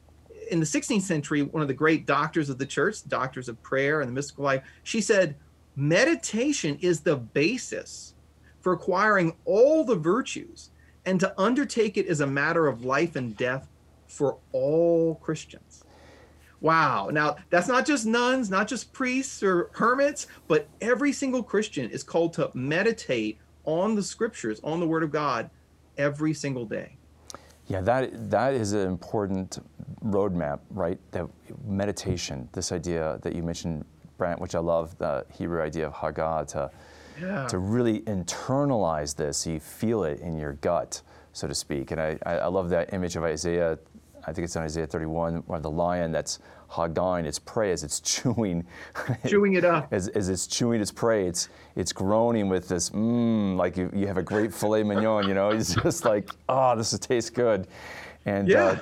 in 0.49 0.59
the 0.59 0.65
16th 0.65 1.03
century, 1.03 1.43
one 1.43 1.61
of 1.61 1.67
the 1.67 1.73
great 1.73 2.07
doctors 2.07 2.49
of 2.49 2.57
the 2.57 2.65
church, 2.65 3.07
doctors 3.07 3.47
of 3.47 3.61
prayer 3.61 4.01
and 4.01 4.09
the 4.09 4.13
mystical 4.13 4.43
life, 4.43 4.63
she 4.83 5.01
said, 5.01 5.35
Meditation 5.75 6.77
is 6.81 7.01
the 7.01 7.15
basis 7.15 8.13
for 8.59 8.73
acquiring 8.73 9.35
all 9.45 9.83
the 9.83 9.95
virtues, 9.95 10.71
and 11.05 11.19
to 11.19 11.33
undertake 11.39 11.97
it 11.97 12.05
is 12.05 12.21
a 12.21 12.27
matter 12.27 12.67
of 12.67 12.83
life 12.83 13.15
and 13.15 13.37
death 13.37 13.67
for 14.07 14.37
all 14.51 15.15
Christians. 15.15 15.83
Wow. 16.61 17.09
Now, 17.11 17.37
that's 17.49 17.67
not 17.67 17.85
just 17.85 18.05
nuns, 18.05 18.49
not 18.49 18.67
just 18.67 18.91
priests 18.91 19.41
or 19.41 19.69
hermits, 19.73 20.27
but 20.47 20.67
every 20.81 21.13
single 21.13 21.41
Christian 21.41 21.89
is 21.89 22.03
called 22.03 22.33
to 22.33 22.51
meditate 22.53 23.39
on 23.63 23.95
the 23.95 24.03
scriptures, 24.03 24.59
on 24.63 24.79
the 24.79 24.87
word 24.87 25.03
of 25.03 25.11
God 25.11 25.49
every 25.97 26.33
single 26.33 26.65
day. 26.65 26.97
Yeah, 27.67 27.81
that 27.81 28.31
that 28.31 28.55
is 28.55 28.73
an 28.73 28.87
important 28.87 29.63
roadmap, 30.03 30.59
right? 30.71 30.99
That 31.11 31.27
meditation, 31.65 32.49
this 32.51 32.71
idea 32.71 33.19
that 33.21 33.35
you 33.35 33.43
mentioned 33.43 33.85
Brant, 34.19 34.39
which 34.39 34.53
I 34.53 34.59
love, 34.59 34.95
the 34.99 35.25
Hebrew 35.33 35.61
idea 35.63 35.87
of 35.87 35.93
Hagah, 35.93 36.45
to, 36.49 36.69
yeah. 37.19 37.47
to 37.47 37.57
really 37.57 38.01
internalize 38.01 39.15
this, 39.15 39.37
so 39.39 39.49
you 39.49 39.59
feel 39.59 40.03
it 40.03 40.19
in 40.19 40.37
your 40.37 40.53
gut, 40.53 41.01
so 41.33 41.47
to 41.47 41.55
speak. 41.55 41.89
And 41.89 41.99
I, 41.99 42.19
I 42.23 42.45
love 42.47 42.69
that 42.69 42.93
image 42.93 43.15
of 43.15 43.23
Isaiah, 43.23 43.79
I 44.27 44.33
think 44.33 44.45
it's 44.45 44.55
in 44.55 44.61
Isaiah 44.61 44.85
31, 44.85 45.37
where 45.47 45.59
the 45.59 45.71
lion 45.71 46.11
that's 46.11 46.37
Hagahing 46.69 47.25
its 47.25 47.39
prey 47.39 47.71
as 47.71 47.83
it's 47.83 47.99
chewing. 48.11 48.63
Chewing 49.25 49.53
it 49.53 49.65
up. 49.65 49.87
as, 49.91 50.07
as 50.09 50.29
it's 50.29 50.45
chewing 50.45 50.81
its 50.81 50.91
prey, 50.91 51.25
it's, 51.25 51.49
it's 51.75 51.91
groaning 51.91 52.47
with 52.47 52.67
this, 52.67 52.91
mmm, 52.91 53.55
like 53.57 53.75
you, 53.75 53.89
you 53.95 54.05
have 54.05 54.17
a 54.17 54.21
great 54.21 54.53
filet 54.53 54.83
mignon, 54.83 55.27
you 55.27 55.33
know? 55.33 55.49
It's 55.49 55.73
just 55.83 56.05
like, 56.05 56.29
oh, 56.47 56.75
this 56.75 56.91
tastes 56.99 57.31
good. 57.31 57.67
And 58.25 58.47
Yeah. 58.47 58.65
uh, 58.65 58.79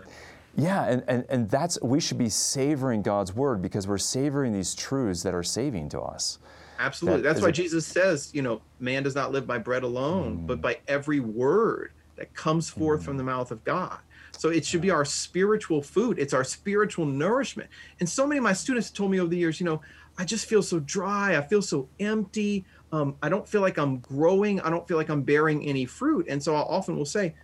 yeah, 0.57 0.85
and, 0.85 1.03
and, 1.07 1.25
and 1.29 1.49
that's 1.49 1.79
we 1.81 1.99
should 1.99 2.17
be 2.17 2.29
savoring 2.29 3.03
God's 3.03 3.33
word 3.33 3.61
because 3.61 3.87
we're 3.87 3.99
savoring 3.99 4.53
these 4.53 4.73
truths 4.73 5.21
that 5.23 5.33
are 5.35 5.43
saving 5.43 5.89
to 5.89 6.01
us. 6.01 6.39
Absolutely. 6.79 7.21
That 7.21 7.29
That's 7.29 7.41
why 7.41 7.51
Jesus 7.51 7.85
says, 7.85 8.31
you 8.33 8.41
know, 8.41 8.61
man 8.79 9.03
does 9.03 9.15
not 9.15 9.31
live 9.31 9.47
by 9.47 9.59
bread 9.59 9.83
alone, 9.83 10.39
Mm. 10.39 10.47
but 10.47 10.61
by 10.61 10.79
every 10.87 11.19
word 11.19 11.91
that 12.15 12.33
comes 12.33 12.69
forth 12.69 13.03
from 13.03 13.17
the 13.17 13.23
mouth 13.23 13.51
of 13.51 13.63
God. 13.63 13.99
So 14.31 14.49
it 14.49 14.65
should 14.65 14.81
be 14.81 14.91
our 14.91 15.05
spiritual 15.05 15.81
food. 15.81 16.19
It's 16.19 16.33
our 16.33 16.43
spiritual 16.43 17.05
nourishment. 17.05 17.69
And 17.99 18.07
so 18.09 18.25
many 18.27 18.37
of 18.37 18.43
my 18.43 18.53
students 18.53 18.91
told 18.91 19.11
me 19.11 19.19
over 19.19 19.29
the 19.29 19.37
years, 19.37 19.59
you 19.59 19.65
know, 19.65 19.81
I 20.17 20.25
just 20.25 20.47
feel 20.47 20.63
so 20.63 20.79
dry. 20.79 21.37
I 21.37 21.41
feel 21.41 21.61
so 21.61 21.87
empty. 21.99 22.65
Um, 22.91 23.15
I 23.21 23.29
don't 23.29 23.47
feel 23.47 23.61
like 23.61 23.77
I'm 23.77 23.99
growing. 23.99 24.59
I 24.61 24.69
don't 24.69 24.87
feel 24.87 24.97
like 24.97 25.09
I'm 25.09 25.21
bearing 25.21 25.63
any 25.65 25.85
fruit. 25.85 26.27
And 26.29 26.41
so 26.41 26.55
I 26.55 26.59
often 26.59 26.95
will 26.95 27.05
say, 27.05 27.35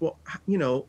well, 0.00 0.18
you 0.46 0.58
know, 0.58 0.86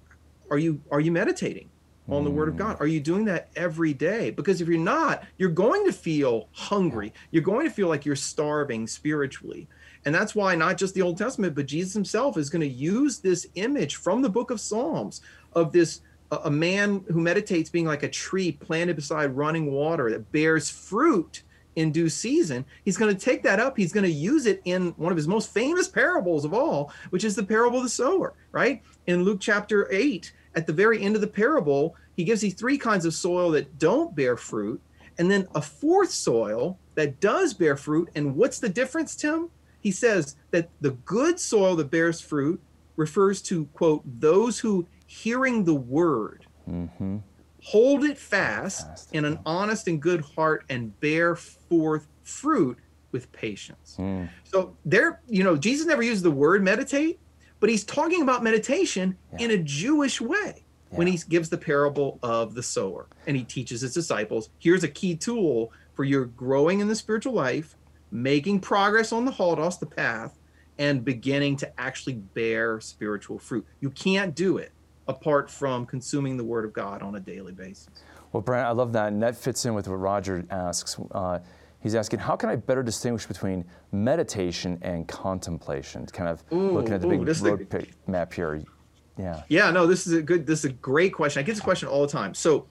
are 0.52 0.58
you 0.58 0.82
are 0.92 1.00
you 1.00 1.12
meditating 1.12 1.70
on 2.10 2.24
the 2.24 2.32
word 2.32 2.50
of 2.50 2.58
God? 2.58 2.78
Are 2.80 2.88
you 2.88 3.00
doing 3.00 3.26
that 3.26 3.50
every 3.56 3.94
day? 3.94 4.32
Because 4.32 4.62
if 4.62 4.68
you're 4.68 4.80
not, 4.80 5.26
you're 5.38 5.50
going 5.50 5.86
to 5.86 5.94
feel 5.94 6.50
hungry. 6.52 7.14
You're 7.30 7.44
going 7.44 7.68
to 7.68 7.72
feel 7.72 7.88
like 7.88 8.04
you're 8.04 8.16
starving 8.16 8.88
spiritually. 8.88 9.68
And 10.06 10.16
that's 10.16 10.34
why 10.34 10.56
not 10.56 10.78
just 10.78 10.96
the 10.96 11.02
Old 11.02 11.18
Testament, 11.18 11.56
but 11.56 11.68
Jesus 11.68 11.94
himself 11.94 12.38
is 12.38 12.50
going 12.50 12.62
to 12.62 12.68
use 12.68 13.20
this 13.20 13.48
image 13.56 13.98
from 13.98 14.22
the 14.22 14.30
book 14.30 14.50
of 14.50 14.60
Psalms 14.60 15.22
of 15.54 15.72
this 15.72 16.02
a 16.32 16.38
a 16.46 16.52
man 16.52 17.04
who 17.08 17.20
meditates 17.20 17.70
being 17.70 17.86
like 17.86 18.04
a 18.04 18.10
tree 18.10 18.52
planted 18.52 18.96
beside 18.96 19.36
running 19.36 19.72
water 19.72 20.12
that 20.12 20.32
bears 20.32 20.70
fruit 20.70 21.44
in 21.76 21.92
due 21.92 22.10
season. 22.10 22.66
He's 22.84 22.98
going 22.98 23.16
to 23.16 23.26
take 23.26 23.42
that 23.44 23.60
up. 23.60 23.78
He's 23.78 23.94
going 23.94 24.04
to 24.04 24.12
use 24.12 24.46
it 24.46 24.62
in 24.66 24.90
one 24.98 25.12
of 25.12 25.18
his 25.18 25.28
most 25.28 25.52
famous 25.54 25.88
parables 25.88 26.46
of 26.46 26.54
all, 26.54 26.92
which 27.10 27.24
is 27.24 27.36
the 27.36 27.44
parable 27.44 27.78
of 27.78 27.84
the 27.84 27.90
sower, 27.90 28.34
right? 28.52 28.84
In 29.08 29.24
Luke 29.24 29.40
chapter 29.40 29.88
8, 29.92 30.32
at 30.56 30.68
the 30.68 30.74
very 30.74 31.02
end 31.02 31.16
of 31.16 31.22
the 31.22 31.28
parable, 31.28 31.96
he 32.16 32.24
gives 32.24 32.42
these 32.42 32.54
three 32.54 32.78
kinds 32.78 33.06
of 33.06 33.14
soil 33.14 33.52
that 33.52 33.80
don't 33.80 34.16
bear 34.16 34.36
fruit, 34.38 34.82
and 35.18 35.30
then 35.30 35.48
a 35.56 35.62
fourth 35.62 36.12
soil 36.12 36.78
that 36.96 37.20
does 37.20 37.54
bear 37.54 37.78
fruit. 37.78 38.10
And 38.16 38.36
what's 38.36 38.60
the 38.60 38.70
difference, 38.70 39.16
Tim? 39.16 39.50
He 39.82 39.92
says 39.92 40.36
that 40.52 40.70
the 40.82 40.92
good 40.92 41.40
soil 41.40 41.76
that 41.78 41.90
bears 41.90 42.20
fruit 42.20 42.62
refers 42.96 43.42
to, 43.44 43.66
quote, 43.68 44.04
those 44.20 44.60
who 44.60 44.86
hearing 45.08 45.64
the 45.64 45.74
word 45.74 46.46
hmm 46.66 47.18
hold 47.64 48.04
it 48.04 48.18
fast 48.18 48.88
Fast, 48.88 49.14
in 49.14 49.26
an 49.26 49.40
honest 49.46 49.88
and 49.88 50.02
good 50.02 50.22
heart 50.22 50.64
and 50.70 50.98
bear 51.02 51.36
forth 51.36 52.08
fruit 52.24 52.78
with 53.12 53.32
patience. 53.32 53.96
Mm. 54.00 54.30
So 54.44 54.78
there, 54.86 55.22
you 55.28 55.44
know, 55.44 55.58
Jesus 55.58 55.86
never 55.86 56.04
used 56.04 56.24
the 56.24 56.32
word 56.32 56.64
meditate, 56.64 57.20
but 57.60 57.70
he's 57.70 57.84
talking 57.84 58.22
about 58.22 58.44
meditation 58.44 59.18
Yeah. 59.34 59.46
in 59.46 59.52
a 59.52 59.58
Jewish 59.58 60.20
way 60.22 60.66
when 60.92 61.06
he 61.08 61.20
gives 61.30 61.50
the 61.50 61.58
parable 61.58 62.18
of 62.24 62.56
the 62.56 62.64
sower 62.64 63.08
and 63.28 63.38
he 63.38 63.44
teaches 63.44 63.82
his 63.82 63.94
disciples, 63.94 64.50
here's 64.58 64.84
a 64.84 64.88
key 64.88 65.16
tool 65.16 65.72
for 65.94 66.04
your 66.04 66.26
growing 66.26 66.80
in 66.80 66.88
the 66.88 66.96
spiritual 66.96 67.34
life, 67.34 67.76
making 68.12 68.60
progress 68.60 69.12
on 69.12 69.26
the 69.26 69.32
holodos, 69.32 69.80
the 69.80 69.86
path, 69.86 70.40
and 70.80 71.04
beginning 71.06 71.58
to 71.58 71.80
actually 71.80 72.14
bear 72.14 72.80
spiritual 72.80 73.38
fruit. 73.38 73.66
You 73.82 73.90
can't 73.92 74.34
do 74.34 74.58
it 74.58 74.72
apart 75.08 75.52
from 75.52 75.86
consuming 75.86 76.38
the 76.38 76.44
word 76.44 76.66
of 76.66 76.74
God 76.74 77.02
on 77.02 77.16
a 77.16 77.20
daily 77.20 77.52
basis. 77.52 77.90
Well, 78.32 78.42
Brant, 78.42 78.68
I 78.68 78.72
love 78.72 78.94
that, 78.94 79.08
and 79.12 79.22
that 79.22 79.36
fits 79.36 79.66
in 79.66 79.74
with 79.74 79.88
what 79.88 79.96
Roger 79.96 80.46
asks. 80.50 80.98
Uh, 81.12 81.40
he's 81.82 81.96
asking, 81.96 82.20
how 82.20 82.36
can 82.36 82.50
I 82.50 82.56
better 82.56 82.84
distinguish 82.84 83.26
between 83.26 83.66
meditation 83.92 84.78
and 84.82 85.08
contemplation? 85.08 86.06
Kind 86.08 86.30
of 86.30 86.44
Ooh, 86.52 86.72
looking 86.72 86.94
at 86.94 87.02
the 87.02 87.08
ooh, 87.08 87.12
big 87.12 87.26
this 87.26 87.38
is 87.38 87.44
a- 87.44 87.52
road 87.52 87.70
pi- 87.70 87.88
map 88.08 88.34
here. 88.34 88.62
Yeah. 89.18 89.44
Yeah, 89.50 89.72
no, 89.72 89.86
this 89.86 90.08
is 90.08 90.14
a 90.14 90.22
good, 90.22 90.46
this 90.46 90.60
is 90.60 90.66
a 90.66 90.74
great 90.74 91.14
question. 91.14 91.40
I 91.40 91.44
get 91.44 91.54
this 91.54 91.62
question 91.62 91.90
all 91.90 92.02
the 92.02 92.12
time. 92.12 92.34
So, 92.34 92.68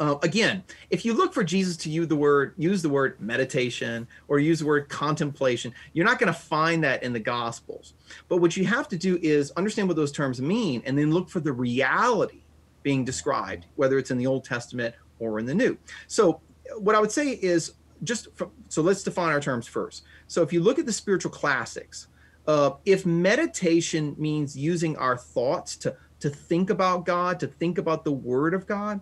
uh, 0.00 0.16
again, 0.22 0.64
if 0.88 1.04
you 1.04 1.12
look 1.12 1.34
for 1.34 1.44
Jesus 1.44 1.76
to 1.76 1.90
use 1.90 2.08
the 2.08 2.16
word, 2.16 2.54
use 2.56 2.80
the 2.80 2.88
word 2.88 3.20
meditation 3.20 4.08
or 4.28 4.38
use 4.38 4.60
the 4.60 4.66
word 4.66 4.88
contemplation, 4.88 5.74
you're 5.92 6.06
not 6.06 6.18
going 6.18 6.32
to 6.32 6.38
find 6.38 6.82
that 6.84 7.02
in 7.02 7.12
the 7.12 7.20
Gospels. 7.20 7.92
But 8.28 8.38
what 8.38 8.56
you 8.56 8.64
have 8.64 8.88
to 8.88 8.96
do 8.96 9.18
is 9.22 9.50
understand 9.52 9.88
what 9.88 9.96
those 9.96 10.10
terms 10.10 10.40
mean, 10.40 10.82
and 10.86 10.96
then 10.96 11.12
look 11.12 11.28
for 11.28 11.40
the 11.40 11.52
reality 11.52 12.40
being 12.82 13.04
described, 13.04 13.66
whether 13.76 13.98
it's 13.98 14.10
in 14.10 14.16
the 14.16 14.26
Old 14.26 14.42
Testament 14.42 14.94
or 15.18 15.38
in 15.38 15.44
the 15.44 15.54
New. 15.54 15.76
So, 16.06 16.40
what 16.78 16.94
I 16.94 17.00
would 17.00 17.12
say 17.12 17.28
is 17.32 17.74
just 18.02 18.28
so 18.68 18.82
let's 18.82 19.02
define 19.02 19.32
our 19.32 19.40
terms 19.40 19.66
first. 19.66 20.04
So, 20.26 20.42
if 20.42 20.52
you 20.52 20.60
look 20.60 20.78
at 20.78 20.86
the 20.86 20.92
spiritual 20.92 21.30
classics, 21.30 22.08
uh, 22.46 22.72
if 22.84 23.04
meditation 23.04 24.14
means 24.18 24.56
using 24.56 24.96
our 24.96 25.16
thoughts 25.16 25.76
to 25.76 25.96
to 26.20 26.30
think 26.30 26.70
about 26.70 27.06
God, 27.06 27.40
to 27.40 27.46
think 27.46 27.78
about 27.78 28.04
the 28.04 28.12
Word 28.12 28.54
of 28.54 28.66
God, 28.66 29.00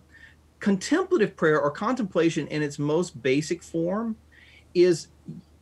contemplative 0.61 1.37
prayer 1.37 1.61
or 1.61 1.71
contemplation 1.71 2.47
in 2.49 2.63
its 2.63 2.79
most 2.79 3.21
basic 3.23 3.63
form 3.63 4.17
is, 4.75 5.09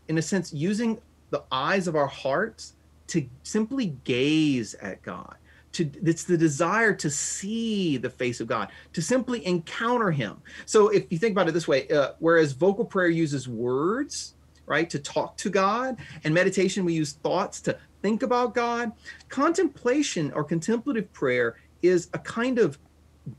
in 0.09 0.19
a 0.19 0.23
sense, 0.23 0.53
using 0.53 0.99
the 1.31 1.43
eyes 1.51 1.89
of 1.89 1.97
our 1.97 2.07
hearts 2.07 2.75
to 3.09 3.27
simply 3.43 3.97
gaze 4.05 4.75
at 4.75 5.03
God. 5.03 5.37
To, 5.77 5.91
it's 6.05 6.25
the 6.25 6.39
desire 6.39 6.95
to 6.95 7.11
see 7.11 7.99
the 7.99 8.09
face 8.09 8.41
of 8.41 8.47
God, 8.47 8.69
to 8.95 9.03
simply 9.03 9.47
encounter 9.47 10.11
Him. 10.11 10.41
So, 10.65 10.89
if 10.89 11.05
you 11.11 11.19
think 11.19 11.33
about 11.33 11.49
it 11.49 11.53
this 11.53 11.69
way, 11.69 11.89
uh, 11.89 12.13
whereas 12.19 12.53
vocal 12.53 12.85
prayer 12.85 13.09
uses 13.09 13.47
words, 13.47 14.35
right, 14.65 14.89
to 14.89 14.99
talk 14.99 15.37
to 15.39 15.51
God, 15.51 15.99
and 16.25 16.33
meditation 16.33 16.85
we 16.85 16.95
use 16.95 17.13
thoughts 17.13 17.61
to 17.63 17.79
think 18.03 18.23
about 18.23 18.55
God, 18.55 18.93
contemplation 19.29 20.33
or 20.33 20.45
contemplative 20.45 21.13
prayer 21.13 21.57
is 21.83 22.09
a 22.15 22.19
kind 22.19 22.59
of 22.59 22.79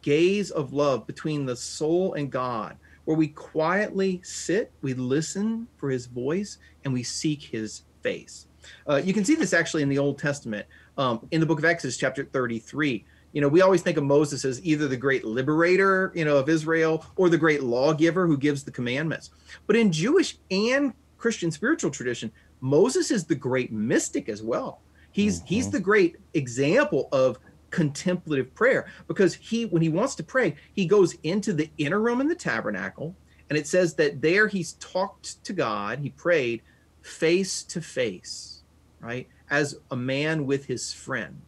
gaze 0.01 0.51
of 0.51 0.73
love 0.73 1.07
between 1.07 1.45
the 1.45 1.55
soul 1.55 2.13
and 2.13 2.31
God, 2.31 2.77
where 3.05 3.17
we 3.17 3.29
quietly 3.29 4.21
sit, 4.23 4.71
we 4.81 4.93
listen 4.93 5.67
for 5.77 5.89
his 5.89 6.05
voice, 6.05 6.57
and 6.83 6.93
we 6.93 7.03
seek 7.03 7.41
his 7.41 7.83
face. 8.01 8.47
Uh, 8.87 8.97
you 8.97 9.13
can 9.13 9.23
see 9.23 9.35
this 9.35 9.53
actually 9.53 9.83
in 9.83 9.89
the 9.89 9.97
Old 9.97 10.19
Testament, 10.19 10.67
um, 10.97 11.27
in 11.31 11.39
the 11.39 11.45
book 11.45 11.59
of 11.59 11.65
Exodus, 11.65 11.97
chapter 11.97 12.25
33. 12.25 13.05
You 13.33 13.41
know, 13.41 13.47
we 13.47 13.61
always 13.61 13.81
think 13.81 13.97
of 13.97 14.03
Moses 14.03 14.45
as 14.45 14.63
either 14.65 14.87
the 14.87 14.97
great 14.97 15.23
liberator, 15.23 16.11
you 16.15 16.25
know, 16.25 16.37
of 16.37 16.49
Israel 16.49 17.05
or 17.15 17.29
the 17.29 17.37
great 17.37 17.61
lawgiver 17.61 18.25
who 18.25 18.37
gives 18.37 18.63
the 18.63 18.71
commandments. 18.71 19.31
But 19.67 19.75
in 19.75 19.91
Jewish 19.91 20.37
and 20.49 20.93
Christian 21.17 21.51
spiritual 21.51 21.91
tradition, 21.91 22.31
Moses 22.61 23.11
is 23.11 23.25
the 23.25 23.35
great 23.35 23.71
mystic 23.71 24.29
as 24.29 24.41
well. 24.41 24.81
He's 25.11 25.41
he's 25.43 25.69
the 25.69 25.79
great 25.79 26.17
example 26.33 27.09
of 27.11 27.39
contemplative 27.69 28.53
prayer 28.53 28.87
because 29.07 29.33
he 29.33 29.65
when 29.65 29.81
he 29.81 29.89
wants 29.89 30.15
to 30.15 30.23
pray 30.23 30.55
he 30.73 30.85
goes 30.85 31.15
into 31.23 31.53
the 31.53 31.69
inner 31.77 31.99
room 31.99 32.21
in 32.21 32.27
the 32.27 32.35
tabernacle 32.35 33.15
and 33.49 33.57
it 33.57 33.67
says 33.67 33.93
that 33.95 34.21
there 34.21 34.47
he's 34.47 34.73
talked 34.73 35.43
to 35.43 35.51
god 35.51 35.99
he 35.99 36.09
prayed 36.11 36.61
face 37.01 37.63
to 37.63 37.81
face 37.81 38.63
right 39.01 39.27
as 39.49 39.75
a 39.91 39.95
man 39.95 40.45
with 40.45 40.65
his 40.65 40.93
friend 40.93 41.41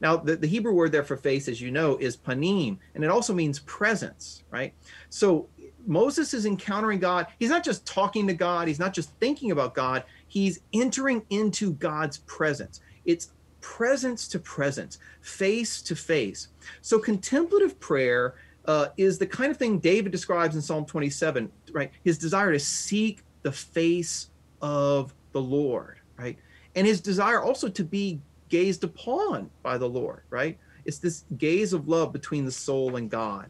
now 0.00 0.16
the, 0.16 0.36
the 0.36 0.46
hebrew 0.46 0.72
word 0.72 0.92
there 0.92 1.04
for 1.04 1.16
face 1.16 1.48
as 1.48 1.60
you 1.60 1.70
know 1.70 1.96
is 1.98 2.16
panim 2.16 2.78
and 2.94 3.04
it 3.04 3.10
also 3.10 3.32
means 3.32 3.60
presence 3.60 4.42
right 4.50 4.74
so 5.10 5.48
moses 5.86 6.34
is 6.34 6.46
encountering 6.46 6.98
god 6.98 7.26
he's 7.38 7.50
not 7.50 7.64
just 7.64 7.86
talking 7.86 8.26
to 8.26 8.34
god 8.34 8.68
he's 8.68 8.78
not 8.78 8.94
just 8.94 9.10
thinking 9.20 9.50
about 9.50 9.74
god 9.74 10.04
he's 10.26 10.60
entering 10.72 11.22
into 11.30 11.72
god's 11.74 12.18
presence 12.18 12.80
it's 13.04 13.30
presence 13.64 14.28
to 14.28 14.38
presence, 14.38 14.98
face 15.22 15.80
to 15.80 15.96
face. 15.96 16.48
So 16.82 16.98
contemplative 16.98 17.80
prayer 17.80 18.34
uh, 18.66 18.88
is 18.98 19.16
the 19.16 19.26
kind 19.26 19.50
of 19.50 19.56
thing 19.56 19.78
David 19.78 20.12
describes 20.12 20.54
in 20.54 20.60
Psalm 20.60 20.84
27, 20.84 21.50
right? 21.72 21.90
His 22.04 22.18
desire 22.18 22.52
to 22.52 22.58
seek 22.58 23.22
the 23.40 23.50
face 23.50 24.28
of 24.60 25.14
the 25.32 25.40
Lord, 25.40 25.98
right? 26.18 26.38
And 26.76 26.86
his 26.86 27.00
desire 27.00 27.42
also 27.42 27.68
to 27.68 27.84
be 27.84 28.20
gazed 28.48 28.84
upon 28.84 29.50
by 29.62 29.78
the 29.78 29.88
Lord, 29.88 30.22
right? 30.30 30.58
It's 30.84 30.98
this 30.98 31.24
gaze 31.38 31.72
of 31.72 31.88
love 31.88 32.12
between 32.12 32.44
the 32.44 32.52
soul 32.52 32.96
and 32.96 33.10
God. 33.10 33.46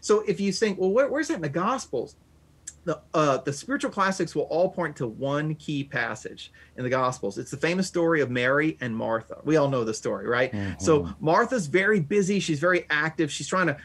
So 0.00 0.20
if 0.26 0.40
you 0.40 0.52
think, 0.52 0.78
well, 0.78 0.90
where, 0.90 1.08
where's 1.08 1.28
that 1.28 1.34
in 1.34 1.42
the 1.42 1.48
Gospels? 1.48 2.16
the 2.88 2.98
uh, 3.12 3.36
the 3.38 3.52
spiritual 3.52 3.90
classics 3.90 4.34
will 4.34 4.44
all 4.44 4.70
point 4.70 4.96
to 4.96 5.06
one 5.06 5.54
key 5.56 5.84
passage 5.84 6.52
in 6.78 6.84
the 6.84 6.88
Gospels. 6.88 7.36
It's 7.36 7.50
the 7.50 7.56
famous 7.58 7.86
story 7.86 8.22
of 8.22 8.30
Mary 8.30 8.78
and 8.80 8.96
Martha. 8.96 9.38
We 9.44 9.58
all 9.58 9.68
know 9.68 9.84
the 9.84 9.92
story, 9.92 10.26
right? 10.26 10.54
So 10.78 11.14
Martha's 11.20 11.66
very 11.66 12.00
busy. 12.00 12.40
She's 12.40 12.60
very 12.60 12.86
active. 12.88 13.30
She's 13.30 13.46
trying 13.46 13.66
to 13.66 13.76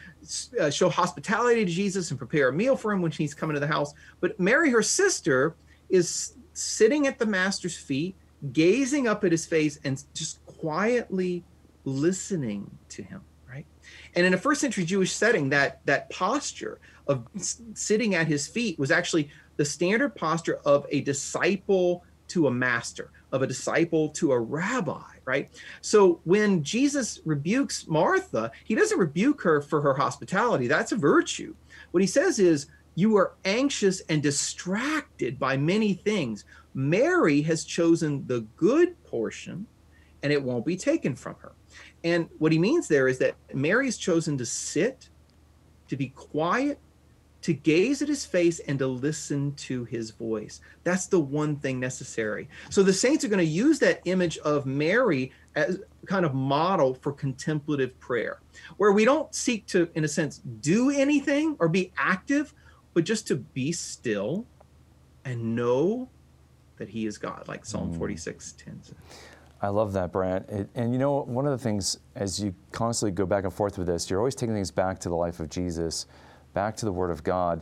uh, 0.58 0.70
show 0.70 0.88
hospitality 0.88 1.66
to 1.66 1.70
Jesus 1.70 2.10
and 2.10 2.18
prepare 2.18 2.48
a 2.48 2.52
meal 2.52 2.76
for 2.76 2.92
him 2.92 3.02
when 3.02 3.12
he's 3.12 3.34
coming 3.34 3.52
to 3.52 3.60
the 3.60 3.66
house. 3.66 3.92
But 4.20 4.40
Mary, 4.40 4.70
her 4.70 4.82
sister, 4.82 5.54
is 5.90 6.34
sitting 6.54 7.06
at 7.06 7.18
the 7.18 7.26
master's 7.26 7.76
feet, 7.76 8.16
gazing 8.52 9.08
up 9.08 9.24
at 9.24 9.32
his 9.32 9.46
face, 9.46 9.78
and 9.84 10.02
just 10.14 10.44
quietly 10.46 11.44
listening 11.84 12.70
to 12.90 13.02
him. 13.02 13.22
Right? 13.48 13.66
And 14.14 14.26
in 14.26 14.34
a 14.34 14.38
first 14.38 14.60
century 14.60 14.84
Jewish 14.84 15.12
setting, 15.12 15.50
that 15.50 15.80
that 15.86 16.10
posture 16.10 16.78
of 17.06 17.26
sitting 17.74 18.14
at 18.14 18.26
his 18.26 18.48
feet 18.48 18.78
was 18.78 18.90
actually 18.90 19.30
the 19.56 19.64
standard 19.64 20.14
posture 20.16 20.60
of 20.64 20.86
a 20.90 21.00
disciple 21.00 22.04
to 22.28 22.46
a 22.46 22.50
master, 22.50 23.10
of 23.32 23.42
a 23.42 23.46
disciple 23.46 24.08
to 24.08 24.32
a 24.32 24.38
rabbi, 24.38 25.02
right? 25.24 25.50
So 25.80 26.20
when 26.24 26.62
Jesus 26.62 27.20
rebukes 27.24 27.86
Martha, 27.86 28.50
he 28.64 28.74
doesn't 28.74 28.98
rebuke 28.98 29.42
her 29.42 29.60
for 29.60 29.80
her 29.82 29.94
hospitality. 29.94 30.66
That's 30.66 30.92
a 30.92 30.96
virtue. 30.96 31.54
What 31.90 32.02
he 32.02 32.06
says 32.06 32.38
is, 32.38 32.66
You 32.94 33.16
are 33.16 33.34
anxious 33.44 34.00
and 34.08 34.22
distracted 34.22 35.38
by 35.38 35.56
many 35.56 35.94
things. 35.94 36.44
Mary 36.74 37.40
has 37.42 37.64
chosen 37.64 38.26
the 38.26 38.40
good 38.56 39.02
portion, 39.04 39.66
and 40.22 40.32
it 40.32 40.42
won't 40.42 40.66
be 40.66 40.76
taken 40.76 41.14
from 41.14 41.36
her. 41.36 41.52
And 42.02 42.28
what 42.38 42.52
he 42.52 42.58
means 42.58 42.88
there 42.88 43.08
is 43.08 43.18
that 43.18 43.36
Mary 43.52 43.86
has 43.86 43.96
chosen 43.96 44.36
to 44.38 44.46
sit, 44.46 45.08
to 45.88 45.96
be 45.96 46.08
quiet, 46.08 46.78
to 47.42 47.52
gaze 47.52 48.00
at 48.00 48.08
his 48.08 48.24
face 48.24 48.58
and 48.60 48.78
to 48.78 48.86
listen 48.86 49.52
to 49.52 49.84
his 49.84 50.10
voice. 50.10 50.62
That's 50.82 51.06
the 51.06 51.20
one 51.20 51.56
thing 51.56 51.78
necessary. 51.78 52.48
So 52.70 52.82
the 52.82 52.92
saints 52.92 53.22
are 53.22 53.28
going 53.28 53.38
to 53.38 53.44
use 53.44 53.78
that 53.80 54.00
image 54.06 54.38
of 54.38 54.64
Mary 54.64 55.30
as 55.54 55.78
kind 56.06 56.24
of 56.24 56.34
model 56.34 56.94
for 56.94 57.12
contemplative 57.12 58.00
prayer, 58.00 58.40
where 58.78 58.92
we 58.92 59.04
don't 59.04 59.34
seek 59.34 59.66
to, 59.66 59.90
in 59.94 60.04
a 60.04 60.08
sense, 60.08 60.38
do 60.60 60.90
anything 60.90 61.54
or 61.58 61.68
be 61.68 61.92
active, 61.98 62.54
but 62.94 63.04
just 63.04 63.26
to 63.26 63.36
be 63.36 63.72
still 63.72 64.46
and 65.26 65.54
know 65.54 66.08
that 66.76 66.88
he 66.88 67.06
is 67.06 67.18
God, 67.18 67.46
like 67.48 67.64
Psalm 67.64 67.92
mm. 67.92 67.98
46 67.98 68.52
10. 68.52 68.80
I 69.62 69.68
love 69.68 69.92
that, 69.94 70.12
Brant. 70.12 70.48
It, 70.48 70.68
and 70.74 70.92
you 70.92 70.98
know, 70.98 71.22
one 71.22 71.46
of 71.46 71.52
the 71.52 71.58
things, 71.58 71.98
as 72.14 72.40
you 72.42 72.54
constantly 72.72 73.12
go 73.12 73.24
back 73.24 73.44
and 73.44 73.52
forth 73.52 73.78
with 73.78 73.86
this, 73.86 74.10
you're 74.10 74.18
always 74.18 74.34
taking 74.34 74.54
things 74.54 74.70
back 74.70 74.98
to 75.00 75.08
the 75.08 75.14
life 75.14 75.40
of 75.40 75.48
Jesus 75.48 76.06
back 76.54 76.76
to 76.76 76.86
the 76.86 76.92
Word 76.92 77.10
of 77.10 77.22
God. 77.22 77.60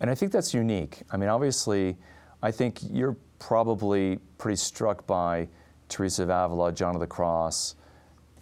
And 0.00 0.08
I 0.08 0.14
think 0.14 0.30
that's 0.30 0.54
unique. 0.54 1.02
I 1.10 1.16
mean, 1.16 1.28
obviously, 1.28 1.96
I 2.42 2.52
think 2.52 2.78
you're 2.88 3.16
probably 3.40 4.20
pretty 4.36 4.56
struck 4.56 5.06
by 5.06 5.48
Teresa 5.88 6.22
of 6.22 6.30
Avila, 6.30 6.72
John 6.72 6.94
of 6.94 7.00
the 7.00 7.06
Cross, 7.06 7.74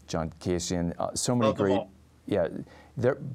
John 0.07 0.31
Cassian, 0.40 0.92
uh, 0.99 1.14
so 1.14 1.35
many 1.35 1.55
great. 1.55 1.81
Yeah, 2.27 2.49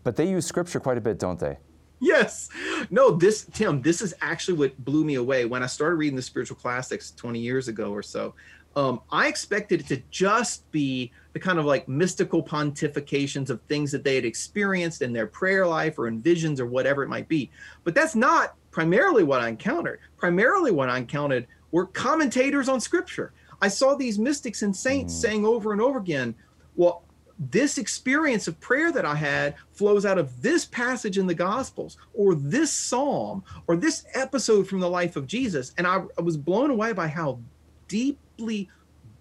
but 0.04 0.16
they 0.18 0.30
use 0.30 0.46
scripture 0.46 0.80
quite 0.80 0.98
a 0.98 1.02
bit, 1.02 1.18
don't 1.18 1.40
they? 1.40 1.58
Yes. 2.12 2.50
No, 2.90 3.12
this, 3.12 3.46
Tim, 3.54 3.80
this 3.84 4.02
is 4.02 4.16
actually 4.22 4.58
what 4.58 4.84
blew 4.84 5.06
me 5.06 5.16
away. 5.16 5.46
When 5.46 5.62
I 5.62 5.68
started 5.68 5.98
reading 5.98 6.16
the 6.16 6.22
spiritual 6.24 6.58
classics 6.58 7.12
20 7.12 7.40
years 7.40 7.68
ago 7.68 7.92
or 7.92 8.02
so, 8.02 8.34
um, 8.76 9.02
I 9.12 9.28
expected 9.28 9.82
it 9.82 9.88
to 9.88 10.02
just 10.10 10.70
be 10.72 11.12
the 11.34 11.40
kind 11.40 11.60
of 11.60 11.66
like 11.66 11.88
mystical 11.88 12.42
pontifications 12.42 13.52
of 13.52 13.62
things 13.64 13.92
that 13.92 14.04
they 14.04 14.16
had 14.16 14.26
experienced 14.26 15.04
in 15.04 15.14
their 15.14 15.28
prayer 15.28 15.68
life 15.68 16.00
or 16.00 16.08
in 16.08 16.22
visions 16.22 16.60
or 16.60 16.66
whatever 16.66 17.04
it 17.04 17.08
might 17.08 17.28
be. 17.28 17.52
But 17.84 17.94
that's 17.94 18.16
not 18.16 18.56
primarily 18.72 19.24
what 19.24 19.42
I 19.42 19.50
encountered. 19.50 20.00
Primarily, 20.18 20.72
what 20.72 20.90
I 20.90 20.98
encountered 20.98 21.46
were 21.72 21.86
commentators 21.86 22.68
on 22.68 22.80
scripture. 22.82 23.32
I 23.62 23.68
saw 23.68 23.94
these 23.94 24.18
mystics 24.18 24.64
and 24.64 24.76
saints 24.76 25.14
mm. 25.14 25.22
saying 25.22 25.46
over 25.46 25.72
and 25.72 25.82
over 25.82 26.00
again, 26.00 26.34
well, 26.76 27.04
this 27.49 27.80
experience 27.80 28.47
of 28.47 28.60
prayer 28.60 28.91
that 28.91 29.04
I 29.04 29.15
had 29.15 29.56
flows 29.71 30.06
out 30.06 30.19
of 30.19 30.41
this 30.43 30.63
passage 30.63 31.17
in 31.17 31.25
the 31.25 31.34
Gospels, 31.34 31.97
or 32.13 32.36
this 32.36 32.71
psalm, 32.71 33.43
or 33.65 33.75
this 33.75 34.06
episode 34.13 34.67
from 34.67 34.80
the 34.80 34.89
life 34.89 35.15
of 35.15 35.25
Jesus. 35.25 35.73
And 35.77 35.88
I, 35.88 36.04
I 36.17 36.21
was 36.21 36.38
blown 36.38 36.69
away 36.69 36.93
by 36.93 37.08
how 37.08 37.39
deeply 37.88 38.69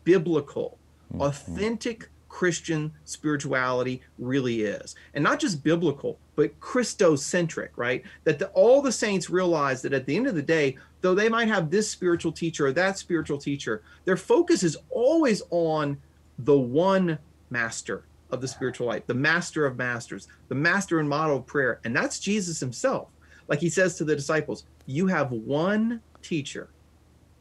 biblical 0.05 0.79
mm-hmm. 1.11 1.23
authentic 1.23 2.11
Christian 2.29 2.93
spirituality 3.07 4.03
really 4.19 4.63
is. 4.63 4.95
And 5.15 5.25
not 5.25 5.41
just 5.41 5.65
biblical, 5.65 6.19
but 6.37 6.59
Christocentric, 6.61 7.71
right? 7.77 8.05
That 8.25 8.39
the, 8.39 8.49
all 8.49 8.83
the 8.83 8.93
saints 8.93 9.31
realize 9.31 9.83
that 9.83 9.95
at 9.95 10.07
the 10.07 10.17
end 10.17 10.27
of 10.27 10.35
the 10.35 10.43
day, 10.43 10.77
though 11.01 11.15
they 11.15 11.29
might 11.31 11.49
have 11.49 11.71
this 11.71 11.91
spiritual 11.91 12.33
teacher 12.33 12.67
or 12.67 12.73
that 12.73 12.99
spiritual 12.99 13.39
teacher, 13.39 13.83
their 14.05 14.17
focus 14.17 14.63
is 14.63 14.77
always 14.91 15.43
on 15.51 15.99
the 16.39 16.57
one 16.57 17.19
master 17.51 18.05
of 18.33 18.41
the 18.41 18.49
spiritual 18.49 18.87
life, 18.87 19.07
the 19.07 19.15
master 19.15 19.67
of 19.67 19.77
masters, 19.77 20.29
the 20.49 20.55
master 20.55 21.01
and 21.01 21.09
model 21.09 21.39
of 21.39 21.47
prayer. 21.47 21.81
And 21.85 21.95
that's 21.95 22.19
Jesus 22.19 22.61
himself. 22.61 23.09
Like 23.49 23.61
he 23.61 23.69
says 23.69 23.97
to 23.97 24.05
the 24.05 24.15
disciples, 24.15 24.65
you 24.87 25.07
have 25.09 25.33
one 25.33 26.01
teacher, 26.23 26.71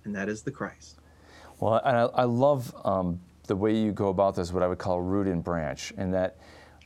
and 0.04 0.16
that 0.16 0.30
is 0.30 0.42
the 0.42 0.52
Christ. 0.52 0.98
Well, 1.60 1.82
I, 1.84 2.22
I 2.22 2.24
love 2.24 2.74
um, 2.86 3.20
the 3.48 3.56
way 3.56 3.76
you 3.76 3.92
go 3.92 4.08
about 4.10 4.36
this, 4.36 4.54
what 4.54 4.64
I 4.64 4.68
would 4.68 4.78
call 4.78 5.02
root 5.02 5.28
and 5.28 5.44
branch, 5.44 5.94
and 5.98 6.14
that 6.14 6.38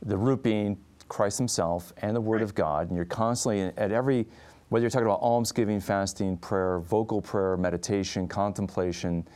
the 0.01 0.17
root 0.17 0.43
being 0.43 0.77
Christ 1.07 1.37
Himself 1.37 1.93
and 1.97 2.15
the 2.15 2.21
Word 2.21 2.37
right. 2.37 2.43
of 2.43 2.55
God, 2.55 2.87
and 2.87 2.95
you're 2.95 3.05
constantly 3.05 3.61
at 3.61 3.91
every, 3.91 4.25
whether 4.69 4.83
you're 4.83 4.89
talking 4.89 5.05
about 5.05 5.21
almsgiving, 5.21 5.79
fasting, 5.79 6.37
prayer, 6.37 6.79
vocal 6.79 7.21
prayer, 7.21 7.55
meditation, 7.55 8.27
contemplation, 8.27 9.27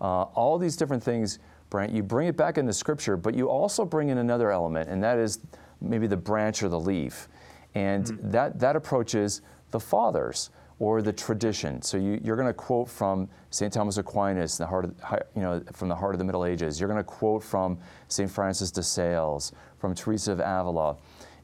uh, 0.00 0.22
all 0.22 0.58
these 0.58 0.76
different 0.76 1.02
things, 1.02 1.38
You 1.72 2.02
bring 2.02 2.28
it 2.28 2.36
back 2.36 2.58
into 2.58 2.72
Scripture, 2.72 3.16
but 3.16 3.34
you 3.34 3.48
also 3.48 3.84
bring 3.84 4.08
in 4.08 4.18
another 4.18 4.50
element, 4.50 4.88
and 4.88 5.02
that 5.02 5.18
is 5.18 5.40
maybe 5.80 6.06
the 6.06 6.16
branch 6.16 6.62
or 6.62 6.68
the 6.68 6.80
leaf. 6.80 7.28
And 7.74 8.04
mm-hmm. 8.04 8.30
that, 8.30 8.58
that 8.58 8.76
approach 8.76 9.14
is 9.14 9.42
the 9.70 9.80
fathers 9.80 10.50
or 10.80 11.02
the 11.02 11.12
tradition. 11.12 11.82
So 11.82 11.98
you, 11.98 12.14
are 12.32 12.36
going 12.36 12.48
to 12.48 12.54
quote 12.54 12.88
from 12.88 13.28
St. 13.50 13.72
Thomas 13.72 13.98
Aquinas, 13.98 14.56
the 14.56 14.66
heart 14.66 14.86
of, 14.86 14.94
you 15.36 15.42
know, 15.42 15.62
from 15.72 15.88
the 15.88 15.94
heart 15.94 16.14
of 16.14 16.18
the 16.18 16.24
Middle 16.24 16.44
Ages. 16.44 16.80
You're 16.80 16.88
going 16.88 16.98
to 16.98 17.04
quote 17.04 17.44
from 17.44 17.78
St. 18.08 18.30
Francis 18.30 18.70
de 18.70 18.82
Sales, 18.82 19.52
from 19.78 19.94
Teresa 19.94 20.32
of 20.32 20.40
Avila. 20.40 20.96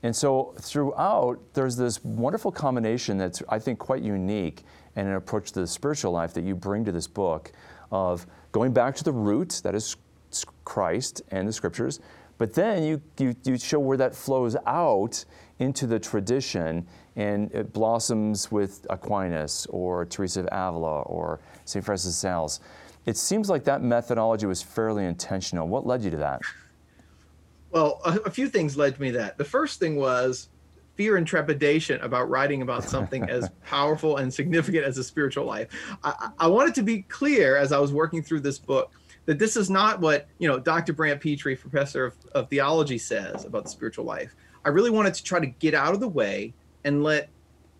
And 0.02 0.14
so 0.16 0.54
throughout, 0.58 1.38
there's 1.52 1.76
this 1.76 2.02
wonderful 2.02 2.50
combination 2.50 3.18
that's, 3.18 3.42
I 3.48 3.58
think, 3.58 3.78
quite 3.78 4.02
unique 4.02 4.64
and 4.96 5.06
an 5.06 5.14
approach 5.14 5.52
to 5.52 5.60
the 5.60 5.66
spiritual 5.66 6.12
life 6.12 6.32
that 6.34 6.44
you 6.44 6.54
bring 6.54 6.84
to 6.86 6.92
this 6.92 7.06
book 7.06 7.52
of 7.90 8.26
going 8.52 8.72
back 8.72 8.94
to 8.96 9.04
the 9.04 9.12
root, 9.12 9.60
that 9.64 9.74
is 9.74 9.96
Christ 10.64 11.22
and 11.30 11.46
the 11.48 11.52
scriptures, 11.52 12.00
but 12.38 12.52
then 12.54 12.82
you, 12.82 13.02
you, 13.18 13.34
you 13.44 13.58
show 13.58 13.78
where 13.78 13.96
that 13.96 14.14
flows 14.14 14.56
out 14.66 15.24
into 15.58 15.86
the 15.86 15.98
tradition 15.98 16.86
and 17.16 17.50
it 17.52 17.72
blossoms 17.72 18.52
with 18.52 18.86
Aquinas 18.90 19.66
or 19.70 20.04
Teresa 20.04 20.40
of 20.40 20.48
Avila 20.52 21.02
or 21.02 21.40
St. 21.64 21.84
Francis 21.84 22.10
of 22.10 22.14
Sales. 22.14 22.60
It 23.06 23.16
seems 23.16 23.48
like 23.48 23.64
that 23.64 23.82
methodology 23.82 24.46
was 24.46 24.60
fairly 24.60 25.04
intentional. 25.06 25.66
What 25.66 25.86
led 25.86 26.02
you 26.02 26.10
to 26.10 26.16
that? 26.18 26.42
Well, 27.70 28.00
a, 28.04 28.16
a 28.26 28.30
few 28.30 28.48
things 28.48 28.76
led 28.76 29.00
me 29.00 29.12
to 29.12 29.18
that. 29.18 29.38
The 29.38 29.44
first 29.44 29.80
thing 29.80 29.96
was 29.96 30.48
fear 30.96 31.16
and 31.16 31.26
trepidation 31.26 32.00
about 32.00 32.28
writing 32.28 32.62
about 32.62 32.84
something 32.84 33.28
as 33.28 33.48
powerful 33.64 34.16
and 34.16 34.32
significant 34.32 34.84
as 34.84 34.98
a 34.98 35.04
spiritual 35.04 35.44
life. 35.44 35.68
I, 36.02 36.30
I 36.38 36.46
wanted 36.48 36.74
to 36.76 36.82
be 36.82 37.02
clear 37.02 37.56
as 37.56 37.72
I 37.72 37.78
was 37.78 37.92
working 37.92 38.22
through 38.22 38.40
this 38.40 38.58
book 38.58 38.92
that 39.26 39.38
this 39.38 39.56
is 39.56 39.68
not 39.68 40.00
what 40.00 40.26
you 40.38 40.48
know 40.48 40.58
Dr. 40.58 40.92
Brant 40.92 41.20
Pitre 41.20 41.56
professor 41.56 42.06
of, 42.06 42.14
of 42.32 42.48
theology, 42.48 42.98
says 42.98 43.44
about 43.44 43.64
the 43.64 43.70
spiritual 43.70 44.04
life. 44.04 44.34
I 44.64 44.70
really 44.70 44.90
wanted 44.90 45.14
to 45.14 45.22
try 45.22 45.38
to 45.38 45.46
get 45.46 45.74
out 45.74 45.94
of 45.94 46.00
the 46.00 46.08
way 46.08 46.54
and 46.84 47.02
let 47.02 47.28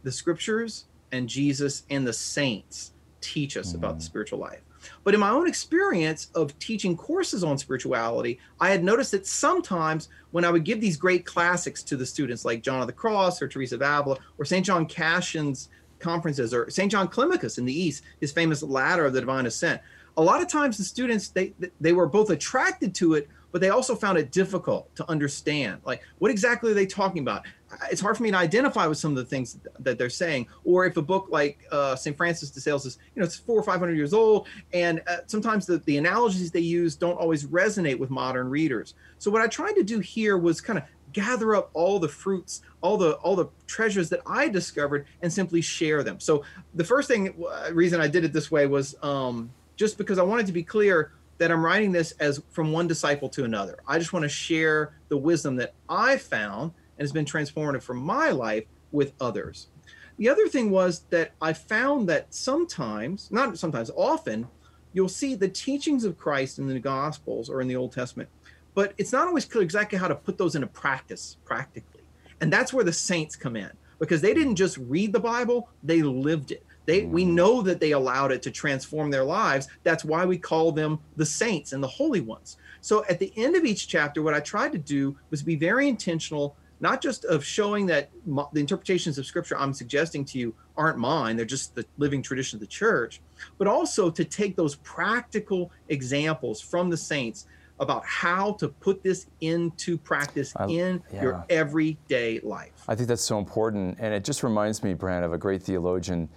the 0.02 0.12
scriptures 0.12 0.84
and 1.12 1.28
Jesus 1.28 1.84
and 1.90 2.06
the 2.06 2.12
saints 2.12 2.92
teach 3.20 3.56
us 3.56 3.68
mm-hmm. 3.68 3.78
about 3.78 3.98
the 3.98 4.02
mm. 4.02 4.06
spiritual 4.06 4.38
life. 4.38 4.60
But 5.02 5.14
in 5.14 5.20
my 5.20 5.30
own 5.30 5.48
experience 5.48 6.30
of 6.34 6.56
teaching 6.58 6.96
courses 6.96 7.42
on 7.42 7.58
spirituality, 7.58 8.38
I 8.60 8.70
had 8.70 8.84
noticed 8.84 9.10
that 9.12 9.26
sometimes 9.26 10.08
when 10.30 10.44
I 10.44 10.50
would 10.50 10.64
give 10.64 10.80
these 10.80 10.96
great 10.96 11.24
classics 11.24 11.82
to 11.84 11.96
the 11.96 12.06
students, 12.06 12.44
like 12.44 12.62
John 12.62 12.80
of 12.80 12.86
the 12.86 12.92
Cross 12.92 13.42
or 13.42 13.48
Teresa 13.48 13.76
of 13.76 13.82
Avila 13.82 14.18
or 14.38 14.44
St. 14.44 14.64
John 14.64 14.86
Cassian's 14.86 15.70
conferences 15.98 16.52
or 16.52 16.70
St. 16.70 16.90
John 16.90 17.08
Climacus 17.08 17.58
in 17.58 17.64
the 17.64 17.72
East, 17.72 18.04
his 18.20 18.32
famous 18.32 18.62
Ladder 18.62 19.06
of 19.06 19.12
the 19.12 19.20
Divine 19.20 19.46
Ascent, 19.46 19.80
a 20.16 20.22
lot 20.22 20.40
of 20.40 20.48
times 20.48 20.78
the 20.78 20.84
students 20.84 21.28
they 21.28 21.52
they 21.80 21.92
were 21.92 22.06
both 22.06 22.30
attracted 22.30 22.94
to 22.94 23.14
it 23.14 23.28
but 23.56 23.62
they 23.62 23.70
also 23.70 23.94
found 23.94 24.18
it 24.18 24.30
difficult 24.32 24.94
to 24.94 25.10
understand 25.10 25.80
like 25.84 26.02
what 26.18 26.30
exactly 26.30 26.72
are 26.72 26.74
they 26.74 26.84
talking 26.84 27.22
about? 27.22 27.46
It's 27.90 28.02
hard 28.02 28.16
for 28.16 28.22
me 28.22 28.30
to 28.30 28.36
identify 28.36 28.86
with 28.86 28.98
some 28.98 29.12
of 29.12 29.16
the 29.16 29.24
things 29.24 29.58
that 29.78 29.96
they're 29.96 30.10
saying. 30.10 30.46
Or 30.64 30.84
if 30.84 30.98
a 30.98 31.02
book 31.02 31.28
like 31.30 31.66
uh, 31.72 31.96
st 31.96 32.18
francis 32.18 32.50
de 32.50 32.60
sales 32.60 32.84
is 32.84 32.98
you 33.14 33.20
know 33.20 33.24
it's 33.24 33.36
four 33.36 33.58
or 33.58 33.62
five 33.62 33.78
hundred 33.78 33.96
years 33.96 34.12
old 34.12 34.46
and 34.74 35.02
uh, 35.06 35.18
sometimes 35.26 35.64
the, 35.64 35.78
the 35.78 35.96
analogies 35.96 36.50
they 36.50 36.60
use 36.60 36.96
don't 36.96 37.16
always 37.16 37.46
resonate 37.46 37.98
with 37.98 38.10
modern 38.10 38.50
readers. 38.50 38.94
So 39.18 39.30
what 39.30 39.40
i 39.40 39.46
tried 39.46 39.72
to 39.72 39.82
do 39.82 40.00
here 40.00 40.36
was 40.36 40.60
kind 40.60 40.78
of 40.78 40.84
gather 41.14 41.54
up 41.54 41.70
all 41.72 41.98
the 41.98 42.08
fruits 42.08 42.60
all 42.82 42.98
the 42.98 43.12
all 43.24 43.36
the 43.36 43.48
treasures 43.66 44.10
that 44.10 44.20
i 44.26 44.50
discovered 44.50 45.06
and 45.22 45.32
simply 45.32 45.62
share 45.62 46.02
them. 46.02 46.20
So 46.20 46.44
the 46.74 46.84
first 46.84 47.08
thing 47.08 47.34
uh, 47.42 47.70
reason 47.72 48.02
i 48.02 48.06
did 48.06 48.22
it 48.22 48.34
this 48.34 48.50
way 48.50 48.66
was 48.66 48.96
um, 49.02 49.50
just 49.76 49.98
because 49.98 50.18
I 50.18 50.22
wanted 50.22 50.46
to 50.46 50.52
be 50.52 50.62
clear 50.62 51.12
that 51.38 51.50
I'm 51.50 51.64
writing 51.64 51.92
this 51.92 52.12
as 52.12 52.42
from 52.50 52.72
one 52.72 52.86
disciple 52.86 53.28
to 53.30 53.44
another. 53.44 53.78
I 53.86 53.98
just 53.98 54.12
want 54.12 54.22
to 54.22 54.28
share 54.28 54.94
the 55.08 55.16
wisdom 55.16 55.56
that 55.56 55.74
I 55.88 56.16
found 56.16 56.72
and 56.98 57.04
has 57.04 57.12
been 57.12 57.26
transformative 57.26 57.82
for 57.82 57.94
my 57.94 58.30
life 58.30 58.64
with 58.90 59.12
others. 59.20 59.68
The 60.16 60.30
other 60.30 60.48
thing 60.48 60.70
was 60.70 61.00
that 61.10 61.32
I 61.42 61.52
found 61.52 62.08
that 62.08 62.32
sometimes, 62.32 63.30
not 63.30 63.58
sometimes, 63.58 63.90
often, 63.94 64.48
you'll 64.94 65.10
see 65.10 65.34
the 65.34 65.48
teachings 65.48 66.04
of 66.04 66.16
Christ 66.16 66.58
in 66.58 66.66
the 66.66 66.80
Gospels 66.80 67.50
or 67.50 67.60
in 67.60 67.68
the 67.68 67.76
Old 67.76 67.92
Testament, 67.92 68.30
but 68.74 68.94
it's 68.96 69.12
not 69.12 69.28
always 69.28 69.44
clear 69.44 69.62
exactly 69.62 69.98
how 69.98 70.08
to 70.08 70.14
put 70.14 70.38
those 70.38 70.54
into 70.54 70.68
practice 70.68 71.36
practically. 71.44 72.02
And 72.40 72.50
that's 72.50 72.72
where 72.72 72.84
the 72.84 72.92
saints 72.92 73.36
come 73.36 73.56
in 73.56 73.70
because 73.98 74.22
they 74.22 74.32
didn't 74.32 74.56
just 74.56 74.78
read 74.78 75.12
the 75.12 75.20
Bible, 75.20 75.68
they 75.82 76.02
lived 76.02 76.50
it 76.50 76.65
They, 76.86 77.02
we 77.02 77.24
mm. 77.24 77.34
know 77.34 77.62
that 77.62 77.80
they 77.80 77.92
allowed 77.92 78.32
it 78.32 78.42
to 78.42 78.50
transform 78.50 79.10
their 79.10 79.24
lives. 79.24 79.68
That's 79.82 80.04
why 80.04 80.24
we 80.24 80.38
call 80.38 80.72
them 80.72 80.98
the 81.16 81.26
saints 81.26 81.72
and 81.72 81.82
the 81.82 81.88
holy 81.88 82.20
ones. 82.20 82.56
So 82.80 83.04
at 83.08 83.18
the 83.18 83.32
end 83.36 83.56
of 83.56 83.64
each 83.64 83.88
chapter, 83.88 84.22
what 84.22 84.34
I 84.34 84.40
tried 84.40 84.72
to 84.72 84.78
do 84.78 85.16
was 85.30 85.42
be 85.42 85.56
very 85.56 85.88
intentional, 85.88 86.56
not 86.80 87.02
just 87.02 87.24
of 87.24 87.44
showing 87.44 87.86
that 87.86 88.10
my, 88.24 88.44
the 88.52 88.60
interpretations 88.60 89.18
of 89.18 89.26
scripture 89.26 89.58
I'm 89.58 89.74
suggesting 89.74 90.24
to 90.26 90.38
you 90.38 90.54
aren't 90.76 90.98
mine, 90.98 91.36
they're 91.36 91.44
just 91.44 91.74
the 91.74 91.84
living 91.98 92.22
tradition 92.22 92.56
of 92.56 92.60
the 92.60 92.66
church, 92.66 93.20
but 93.58 93.66
also 93.66 94.10
to 94.10 94.24
take 94.24 94.56
those 94.56 94.76
practical 94.76 95.72
examples 95.88 96.60
from 96.60 96.88
the 96.90 96.96
saints 96.96 97.46
about 97.80 98.04
how 98.06 98.52
to 98.52 98.68
put 98.68 99.02
this 99.02 99.26
into 99.40 99.98
practice 99.98 100.54
I- 100.56 100.66
in 100.66 101.02
yeah. 101.12 101.22
your 101.22 101.44
everyday 101.50 102.40
life. 102.40 102.72
I 102.88 102.94
think 102.94 103.08
that's 103.08 103.22
so 103.22 103.38
important, 103.38 103.98
and 104.00 104.14
it 104.14 104.24
just 104.24 104.42
reminds 104.42 104.82
me, 104.82 104.94
Brant, 104.94 105.24
of 105.24 105.32
a 105.32 105.38
great 105.38 105.62
theologian, 105.62 106.28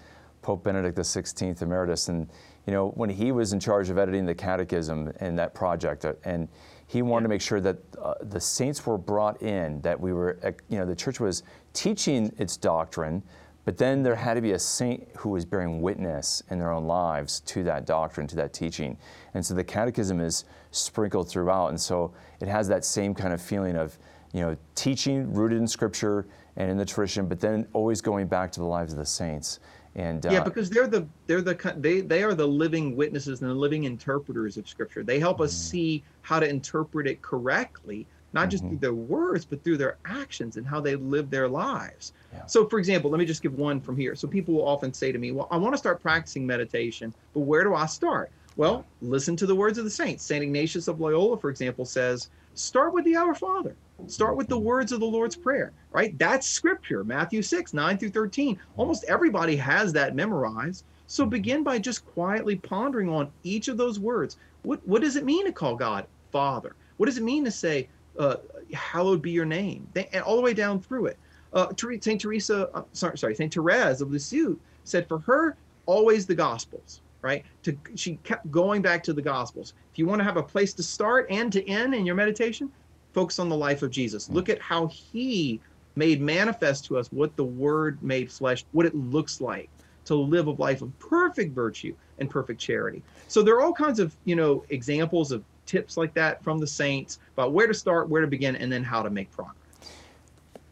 Pope 0.41 0.63
Benedict 0.63 0.97
XVI 0.97 1.62
Emeritus, 1.62 2.10
and 2.10 2.28
you 2.65 2.73
know 2.73 2.89
when 2.89 3.10
he 3.10 3.32
was 3.32 3.54
in 3.54 3.60
charge 3.60 3.89
of 3.89 3.97
editing 3.97 4.25
the 4.25 4.36
Catechism 4.36 5.12
and 5.19 5.38
that 5.38 5.54
project, 5.54 6.06
uh, 6.06 6.13
and 6.23 6.47
he 6.88 7.02
wanted 7.02 7.23
to 7.23 7.30
make 7.30 7.41
sure 7.41 7.62
that 7.62 7.78
uh, 8.02 8.15
the 8.21 8.39
saints 8.39 8.86
were 8.86 8.97
brought 8.97 9.41
in, 9.41 9.80
that 9.82 9.99
we 9.99 10.12
were, 10.13 10.39
uh, 10.43 10.52
you 10.69 10.78
know, 10.80 10.86
the 10.86 10.95
church 10.95 11.19
was 11.19 11.43
teaching 11.73 12.34
its 12.38 12.58
doctrine, 12.58 13.21
but 13.65 13.78
then 13.78 14.02
there 14.02 14.15
had 14.15 14.34
to 14.34 14.41
be 14.41 14.54
a 14.54 14.60
saint 14.60 15.08
who 15.17 15.30
was 15.30 15.45
bearing 15.45 15.82
witness 15.82 16.41
in 16.49 16.58
their 16.58 16.71
own 16.71 16.86
lives 16.86 17.41
to 17.41 17.63
that 17.63 17.86
doctrine, 17.86 18.25
to 18.28 18.36
that 18.36 18.54
teaching, 18.54 18.97
and 19.34 19.45
so 19.45 19.54
the 19.54 19.63
Catechism 19.63 20.19
is 20.19 20.45
sprinkled 20.71 21.30
throughout, 21.30 21.67
and 21.67 21.80
so 21.80 22.13
it 22.39 22.47
has 22.47 22.67
that 22.67 22.86
same 22.86 23.13
kind 23.13 23.34
of 23.34 23.41
feeling 23.41 23.75
of 23.75 23.97
you 24.34 24.41
know, 24.41 24.56
teaching 24.75 25.34
rooted 25.34 25.58
in 25.58 25.67
Scripture 25.67 26.28
and 26.56 26.69
in 26.69 26.78
the 26.78 26.86
tradition, 26.86 27.28
but 27.28 27.39
then 27.39 27.67
always 27.73 28.02
going 28.02 28.28
back 28.28 28.52
to 28.52 28.60
the 28.60 28.65
lives 28.65 28.93
of 28.93 28.99
the 28.99 29.06
saints. 29.06 29.60
And 29.95 30.25
uh, 30.25 30.30
yeah 30.32 30.43
because 30.43 30.69
they're 30.69 30.88
the 30.88 31.08
they're 31.28 31.41
the 31.41 31.73
they 31.78 32.02
they 32.02 32.23
are 32.23 32.34
the 32.34 32.47
living 32.47 32.95
witnesses 32.95 33.41
and 33.41 33.49
the 33.49 33.56
living 33.56 33.86
interpreters 33.86 34.58
of 34.58 34.67
scripture. 34.67 35.04
They 35.04 35.19
help 35.19 35.41
us 35.41 35.54
see 35.54 36.04
how 36.21 36.39
to 36.39 36.47
interpret 36.47 37.08
it 37.08 37.21
correctly 37.21 38.08
not 38.32 38.49
just 38.49 38.63
through 38.63 38.78
their 38.78 38.93
words 38.93 39.45
but 39.45 39.63
through 39.63 39.78
their 39.78 39.97
actions 40.06 40.58
and 40.58 40.67
how 40.67 40.80
they 40.80 40.95
live 40.95 41.30
their 41.30 41.47
lives. 41.47 42.13
Yeah. 42.32 42.45
so 42.45 42.67
for 42.67 42.78
example 42.78 43.10
let 43.10 43.19
me 43.19 43.25
just 43.25 43.41
give 43.41 43.58
one 43.58 43.82
from 43.82 43.97
here. 43.97 44.15
So 44.15 44.28
people 44.28 44.54
will 44.54 44.67
often 44.67 44.93
say 44.93 45.12
to 45.12 45.17
me 45.17 45.32
well 45.32 45.47
i 45.52 45.58
want 45.58 45.73
to 45.73 45.78
start 45.78 46.02
practicing 46.02 46.45
meditation 46.45 47.13
but 47.34 47.41
where 47.41 47.63
do 47.63 47.73
i 47.73 47.86
start? 47.86 48.32
Well 48.56 48.86
listen 49.02 49.36
to 49.38 49.45
the 49.45 49.56
words 49.56 49.78
of 49.78 49.86
the 49.86 49.89
saints. 49.89 50.23
Saint 50.23 50.43
ignatius 50.43 50.88
of 50.88 50.99
loyola 50.99 51.38
for 51.38 51.49
example 51.49 51.86
says 51.86 52.30
start 52.54 52.93
with 52.93 53.06
the 53.06 53.15
our 53.15 53.34
father 53.34 53.75
start 54.07 54.35
with 54.35 54.47
the 54.47 54.57
words 54.57 54.91
of 54.91 54.99
the 54.99 55.05
lord's 55.05 55.35
prayer 55.35 55.71
right? 55.91 56.17
That's 56.17 56.47
scripture 56.47 57.03
matthew 57.03 57.41
6 57.41 57.73
9 57.73 57.97
through 57.97 58.09
13 58.09 58.59
almost 58.77 59.03
everybody 59.05 59.55
has 59.55 59.93
that 59.93 60.15
memorized. 60.15 60.85
So 61.07 61.25
begin 61.25 61.63
by 61.63 61.79
just 61.79 62.05
quietly 62.05 62.55
pondering 62.55 63.09
on 63.09 63.31
each 63.43 63.67
of 63.67 63.77
those 63.77 63.99
words. 63.99 64.38
What, 64.62 64.85
what 64.88 65.01
does 65.01 65.15
it 65.15 65.25
mean 65.25 65.45
to 65.45 65.51
call 65.51 65.75
god 65.75 66.05
father? 66.31 66.75
What 66.97 67.07
does 67.07 67.17
it 67.17 67.23
mean 67.23 67.43
to 67.45 67.51
say 67.51 67.89
uh, 68.19 68.35
hallowed 68.73 69.21
be 69.21 69.31
your 69.31 69.45
name 69.45 69.88
and 69.95 70.21
all 70.23 70.35
the 70.35 70.41
way 70.41 70.53
down 70.53 70.81
through 70.81 71.07
it. 71.07 71.17
Uh, 71.53 71.67
saint 72.01 72.21
teresa 72.21 72.69
uh, 72.75 72.83
sorry, 72.93 73.17
sorry 73.17 73.33
saint 73.33 73.53
therese 73.53 74.01
of 74.01 74.12
lisieux 74.12 74.59
said 74.83 75.07
for 75.07 75.19
her 75.19 75.55
always 75.85 76.27
the 76.27 76.35
gospels 76.35 77.01
right? 77.21 77.43
To 77.63 77.77
she 77.95 78.15
kept 78.23 78.49
going 78.49 78.81
back 78.81 79.03
to 79.03 79.13
the 79.13 79.21
gospels. 79.21 79.73
If 79.91 79.99
you 79.99 80.05
want 80.05 80.19
to 80.19 80.23
have 80.23 80.38
a 80.38 80.43
place 80.43 80.73
to 80.75 80.83
start 80.83 81.27
and 81.29 81.51
to 81.51 81.67
end 81.67 81.93
in 81.93 82.05
your 82.05 82.15
meditation 82.15 82.71
focus 83.13 83.39
on 83.39 83.50
the 83.50 83.56
life 83.56 83.82
of 83.82 83.91
jesus 83.91 84.30
look 84.30 84.50
at 84.50 84.62
how 84.62 84.88
he 84.88 85.60
made 85.95 86.22
manifest 86.22 86.86
to 86.86 86.98
us 86.98 87.12
what 87.12 87.36
the 87.36 87.43
word 87.43 88.02
made 88.02 88.32
flesh 88.32 88.65
what 88.72 88.86
it 88.86 88.95
looks 88.95 89.41
like 89.41 89.69
to 90.06 90.15
live 90.15 90.48
a 90.48 90.52
life 90.52 90.82
of 90.82 90.98
perfect 91.00 91.54
virtue 91.54 91.93
and 92.19 92.30
perfect 92.30 92.60
charity 92.60 93.02
so 93.28 93.41
there 93.41 93.56
are 93.56 93.62
all 93.62 93.74
kinds 93.74 94.00
of 94.00 94.15
you 94.26 94.36
know 94.36 94.63
examples 94.69 95.32
of 95.32 95.43
tips 95.65 95.98
like 95.98 96.13
that 96.13 96.43
from 96.43 96.60
the 96.60 96.67
saints 96.67 97.19
about 97.34 97.52
where 97.52 97.67
to 97.67 97.74
start 97.74 98.10
where 98.10 98.22
to 98.22 98.28
begin 98.28 98.56
and 98.56 98.72
then 98.72 98.84
how 98.84 99.02
to 99.02 99.10
make 99.10 99.32
progress 99.32 99.56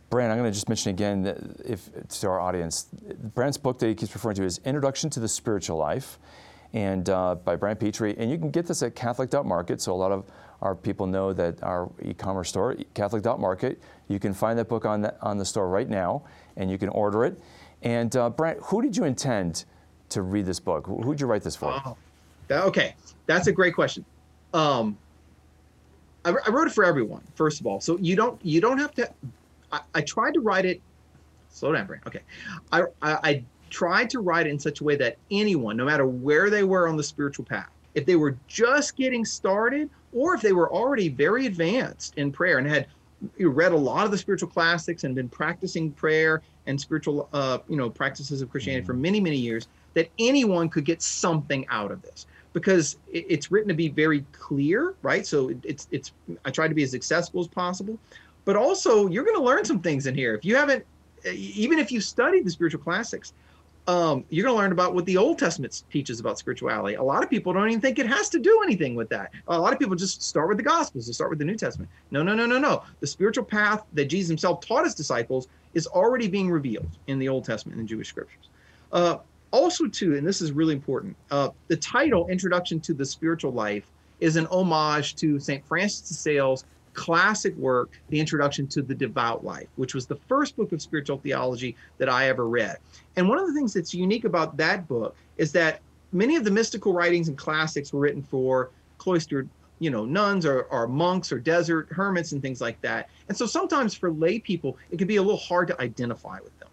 Brant, 0.10 0.32
I'm 0.32 0.38
going 0.38 0.50
to 0.50 0.54
just 0.54 0.70
mention 0.70 0.92
again 0.92 1.24
that 1.24 1.38
if 1.66 1.90
to 2.08 2.28
our 2.28 2.40
audience, 2.40 2.88
Brant's 3.36 3.58
book 3.58 3.80
that 3.80 3.88
he 3.88 3.96
keeps 3.96 4.14
referring 4.14 4.38
to 4.38 4.44
is 4.44 4.60
Introduction 4.64 5.10
to 5.10 5.20
the 5.20 5.28
Spiritual 5.28 5.78
Life, 5.78 6.18
and 6.74 7.10
uh, 7.10 7.36
by 7.36 7.58
Brant 7.58 7.80
Pitre. 7.80 8.16
And 8.18 8.32
you 8.32 8.38
can 8.38 8.50
get 8.50 8.68
this 8.68 8.82
at 8.82 8.96
Catholic.market. 8.96 9.82
So 9.82 9.94
a 9.94 9.96
lot 9.96 10.14
of 10.14 10.26
our 10.62 10.76
people 10.76 11.06
know 11.08 11.34
that 11.34 11.62
our 11.64 11.90
e-commerce 12.04 12.50
store, 12.50 12.76
Catholic.market, 12.94 13.80
you 14.08 14.20
can 14.20 14.34
find 14.34 14.58
that 14.58 14.68
book 14.68 14.86
on 14.86 15.02
the, 15.02 15.22
on 15.22 15.38
the 15.38 15.46
store 15.46 15.70
right 15.70 15.90
now, 15.90 16.24
and 16.56 16.72
you 16.72 16.78
can 16.78 16.90
order 16.90 17.26
it. 17.26 17.40
And 17.84 18.16
uh, 18.16 18.30
Brant, 18.30 18.60
who 18.64 18.82
did 18.82 18.98
you 18.98 19.04
intend 19.04 19.66
to 20.10 20.22
read 20.22 20.46
this 20.46 20.60
book? 20.60 20.88
Who 20.88 21.12
did 21.14 21.22
you 21.22 21.28
write 21.28 21.44
this 21.44 21.56
for? 21.56 21.80
Oh, 21.86 21.96
that- 22.48 22.64
okay, 22.66 22.96
that's 23.28 23.48
a 23.48 23.52
great 23.52 23.76
question. 23.76 24.04
Um, 24.54 24.98
I, 26.26 26.30
I 26.46 26.50
wrote 26.50 26.68
it 26.68 26.74
for 26.74 26.84
everyone, 26.84 27.22
first 27.36 27.60
of 27.60 27.68
all. 27.68 27.80
So 27.80 27.98
you 27.98 28.16
don't 28.16 28.40
you 28.44 28.62
don't 28.62 28.78
have 28.80 28.94
to. 28.96 29.10
I, 29.72 29.82
I 29.94 30.02
tried 30.02 30.34
to 30.34 30.40
write 30.40 30.66
it. 30.66 30.82
Slow 31.50 31.74
down, 31.74 31.86
Brant. 31.86 32.04
Okay, 32.08 32.22
I, 32.72 32.84
I 33.02 33.14
I 33.24 33.44
tried 33.70 34.10
to 34.12 34.20
write 34.22 34.48
it 34.48 34.52
in 34.52 34.60
such 34.60 34.80
a 34.82 34.84
way 34.84 34.96
that 34.96 35.18
anyone, 35.30 35.76
no 35.78 35.86
matter 35.86 36.06
where 36.06 36.50
they 36.50 36.64
were 36.64 36.88
on 36.88 36.96
the 36.98 37.04
spiritual 37.04 37.46
path, 37.46 37.70
if 37.98 38.06
they 38.06 38.16
were 38.16 38.38
just 38.48 38.96
getting 38.96 39.26
started, 39.26 39.90
or 40.14 40.36
if 40.36 40.42
they 40.42 40.54
were 40.54 40.72
already 40.72 41.10
very 41.10 41.48
advanced 41.48 42.14
in 42.16 42.32
prayer 42.32 42.60
and 42.60 42.68
had 42.68 42.86
read 43.40 43.72
a 43.72 43.76
lot 43.76 44.06
of 44.06 44.12
the 44.12 44.18
spiritual 44.18 44.48
classics 44.48 45.04
and 45.04 45.16
been 45.16 45.28
practicing 45.28 45.92
prayer 45.92 46.44
and 46.68 46.80
spiritual 46.80 47.28
uh, 47.34 47.58
you 47.68 47.76
know 47.76 47.90
practices 47.90 48.44
of 48.44 48.52
Christianity 48.52 48.86
for 48.86 48.94
many 48.94 49.20
many 49.20 49.38
years, 49.38 49.68
that 49.96 50.10
anyone 50.20 50.70
could 50.70 50.86
get 50.86 51.02
something 51.02 51.66
out 51.70 51.92
of 51.92 52.04
this 52.04 52.28
because 52.54 52.98
it's 53.12 53.52
written 53.52 53.68
to 53.70 53.74
be 53.74 53.90
very 53.90 54.24
clear, 54.32 54.94
right? 55.02 55.26
So 55.26 55.52
it's 55.64 55.88
it's 55.90 56.12
I 56.46 56.52
try 56.52 56.68
to 56.68 56.76
be 56.76 56.84
as 56.84 56.94
accessible 56.94 57.42
as 57.42 57.48
possible, 57.48 57.98
but 58.46 58.56
also 58.56 59.08
you're 59.08 59.26
going 59.26 59.38
to 59.38 59.44
learn 59.44 59.66
some 59.66 59.80
things 59.80 60.06
in 60.06 60.14
here. 60.14 60.36
If 60.36 60.46
you 60.46 60.56
haven't, 60.56 60.86
even 61.34 61.80
if 61.80 61.92
you 61.92 62.00
studied 62.00 62.46
the 62.46 62.52
spiritual 62.52 62.82
classics, 62.82 63.34
um, 63.88 64.26
you're 64.30 64.44
going 64.44 64.54
to 64.54 64.60
learn 64.60 64.74
about 64.74 64.94
what 64.94 65.06
the 65.06 65.16
Old 65.16 65.40
Testament 65.40 65.84
teaches 65.90 66.20
about 66.20 66.38
spirituality. 66.38 66.96
A 66.96 67.04
lot 67.04 67.24
of 67.24 67.30
people 67.30 67.54
don't 67.54 67.70
even 67.70 67.80
think 67.80 68.00
it 68.00 68.08
has 68.08 68.28
to 68.30 68.40
do 68.40 68.62
anything 68.64 68.96
with 68.96 69.08
that. 69.10 69.32
A 69.48 69.60
lot 69.60 69.72
of 69.72 69.80
people 69.80 69.96
just 69.96 70.22
start 70.22 70.50
with 70.50 70.58
the 70.58 70.64
Gospels, 70.64 71.08
they 71.08 71.14
start 71.14 71.30
with 71.30 71.40
the 71.40 71.46
New 71.46 71.56
Testament. 71.56 71.90
No, 72.12 72.22
no, 72.22 72.36
no, 72.36 72.46
no, 72.46 72.60
no. 72.60 72.84
The 73.00 73.08
spiritual 73.08 73.46
path 73.46 73.84
that 73.94 74.06
Jesus 74.06 74.28
himself 74.28 74.60
taught 74.60 74.84
his 74.84 74.94
disciples 74.94 75.48
is 75.74 75.88
already 75.88 76.28
being 76.28 76.52
revealed 76.52 76.90
in 77.08 77.18
the 77.18 77.30
Old 77.30 77.46
Testament 77.46 77.78
and 77.78 77.88
the 77.88 77.90
Jewish 77.90 78.10
scriptures. 78.10 78.50
Uh, 78.92 79.18
also, 79.52 79.88
too, 79.88 80.16
and 80.16 80.28
this 80.28 80.42
is 80.42 80.52
really 80.52 80.74
important, 80.74 81.16
uh, 81.32 81.50
the 81.70 81.78
title 81.78 82.28
"Introduction 82.28 82.82
to 82.82 82.94
the 82.94 83.06
Spiritual 83.06 83.54
Life" 83.54 83.90
is 84.20 84.36
an 84.36 84.48
homage 84.48 85.16
to 85.16 85.40
Saint 85.40 85.66
Francis 85.66 86.02
de 86.02 86.14
Sales' 86.14 86.66
classic 86.98 87.56
work, 87.58 87.92
"The 88.10 88.20
Introduction 88.20 88.68
to 88.70 88.82
the 88.82 88.96
Devout 88.96 89.46
Life," 89.46 89.68
which 89.76 89.94
was 89.94 90.08
the 90.08 90.16
first 90.28 90.58
book 90.58 90.72
of 90.72 90.82
spiritual 90.82 91.20
theology 91.20 91.78
that 92.00 92.10
I 92.10 92.28
ever 92.28 92.48
read. 92.48 92.78
And 93.16 93.30
one 93.30 93.38
of 93.38 93.48
the 93.48 93.54
things 93.54 93.72
that's 93.72 93.94
unique 93.94 94.26
about 94.26 94.58
that 94.58 94.88
book 94.88 95.16
is 95.38 95.52
that 95.52 95.80
many 96.12 96.36
of 96.36 96.44
the 96.44 96.52
mystical 96.52 96.94
writings 96.94 97.28
and 97.28 97.38
classics 97.38 97.94
were 97.94 98.00
written 98.00 98.24
for 98.24 98.72
cloistered 98.98 99.48
you 99.78 99.92
know 99.92 100.06
nuns 100.06 100.44
or, 100.44 100.64
or 100.64 100.88
monks 100.88 101.32
or 101.32 101.40
desert 101.40 101.88
hermits 101.92 102.32
and 102.32 102.42
things 102.42 102.60
like 102.60 102.82
that. 102.82 103.10
And 103.30 103.38
so 103.38 103.46
sometimes 103.46 103.94
for 103.94 104.12
lay 104.12 104.40
people 104.40 104.76
it 104.90 104.98
can 104.98 105.08
be 105.08 105.18
a 105.18 105.22
little 105.22 105.38
hard 105.38 105.68
to 105.68 105.80
identify 105.80 106.40
with 106.44 106.58
them. 106.60 106.70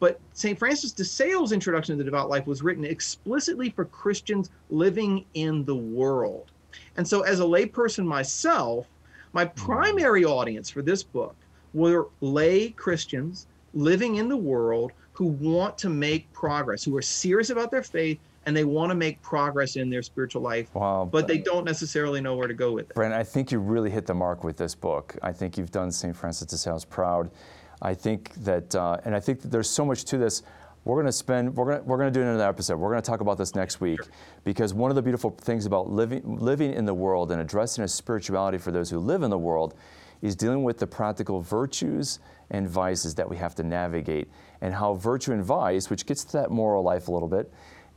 But 0.00 0.18
st 0.32 0.58
francis 0.58 0.90
de 0.90 1.04
sales 1.04 1.52
introduction 1.52 1.96
to 1.96 1.98
the 2.02 2.10
devout 2.10 2.28
life 2.28 2.48
was 2.48 2.60
written 2.60 2.84
explicitly 2.84 3.70
for 3.70 3.84
christians 3.84 4.50
living 4.68 5.24
in 5.34 5.64
the 5.64 5.76
world. 5.76 6.50
And 6.96 7.06
so 7.06 7.20
as 7.20 7.38
a 7.38 7.44
layperson 7.44 8.04
myself 8.04 8.88
my 9.32 9.44
primary 9.44 10.24
audience 10.24 10.70
for 10.70 10.82
this 10.82 11.02
book 11.02 11.34
were 11.74 12.08
lay 12.20 12.70
christians 12.70 13.46
living 13.74 14.16
in 14.16 14.28
the 14.28 14.36
world 14.36 14.92
who 15.12 15.26
want 15.26 15.76
to 15.78 15.88
make 15.88 16.30
progress 16.32 16.82
who 16.84 16.96
are 16.96 17.02
serious 17.02 17.50
about 17.50 17.70
their 17.70 17.82
faith 17.82 18.18
and 18.46 18.56
they 18.56 18.64
want 18.64 18.90
to 18.90 18.94
make 18.94 19.20
progress 19.22 19.76
in 19.76 19.90
their 19.90 20.02
spiritual 20.02 20.42
life 20.42 20.74
Wow. 20.74 21.08
but 21.10 21.28
they 21.28 21.38
don't 21.38 21.64
necessarily 21.64 22.20
know 22.20 22.34
where 22.36 22.48
to 22.48 22.54
go 22.54 22.72
with 22.72 22.88
it. 22.88 22.94
Brant, 22.94 23.12
I 23.12 23.22
think 23.22 23.52
you 23.52 23.58
really 23.58 23.90
hit 23.90 24.06
the 24.06 24.14
mark 24.14 24.44
with 24.44 24.56
this 24.56 24.74
book. 24.74 25.14
I 25.22 25.30
think 25.30 25.58
you've 25.58 25.70
done 25.70 25.92
St. 25.92 26.16
Francis 26.16 26.46
de 26.46 26.56
Sales 26.56 26.86
proud. 26.86 27.30
I 27.82 27.92
think 27.94 28.32
that, 28.36 28.74
uh, 28.74 28.96
and 29.04 29.14
I 29.14 29.20
think 29.20 29.42
that 29.42 29.48
there's 29.50 29.68
so 29.68 29.84
much 29.84 30.04
to 30.06 30.16
this. 30.18 30.42
We're 30.84 30.96
going 30.96 31.06
to 31.06 31.12
spend, 31.12 31.54
we're 31.56 31.66
going 31.66 31.84
we're 31.84 31.98
going 31.98 32.12
to 32.12 32.18
do 32.18 32.22
in 32.22 32.28
another 32.28 32.48
episode. 32.48 32.76
We're 32.78 32.90
going 32.90 33.02
to 33.02 33.06
talk 33.10 33.20
about 33.20 33.36
this 33.36 33.54
next 33.54 33.80
week 33.80 34.00
because 34.44 34.72
one 34.72 34.90
of 34.90 34.94
the 34.94 35.02
beautiful 35.02 35.30
things 35.30 35.66
about 35.66 35.90
living, 35.90 36.22
living 36.38 36.72
in 36.72 36.86
the 36.86 36.94
world 36.94 37.30
and 37.32 37.40
addressing 37.40 37.84
a 37.84 37.88
spirituality 37.88 38.56
for 38.58 38.70
those 38.72 38.88
who 38.88 38.98
live 38.98 39.22
in 39.22 39.30
the 39.30 39.38
world 39.38 39.74
is 40.22 40.34
dealing 40.34 40.64
with 40.64 40.78
the 40.78 40.86
practical 40.86 41.40
virtues 41.42 42.18
and 42.50 42.68
vices 42.68 43.14
that 43.14 43.28
we 43.28 43.36
have 43.36 43.54
to 43.56 43.62
navigate 43.62 44.28
and 44.62 44.72
how 44.74 44.94
virtue 44.94 45.32
and 45.32 45.44
vice, 45.44 45.90
which 45.90 46.06
gets 46.06 46.24
to 46.24 46.32
that 46.32 46.50
moral 46.50 46.82
life 46.82 47.08
a 47.08 47.12
little 47.12 47.28
bit, 47.28 47.52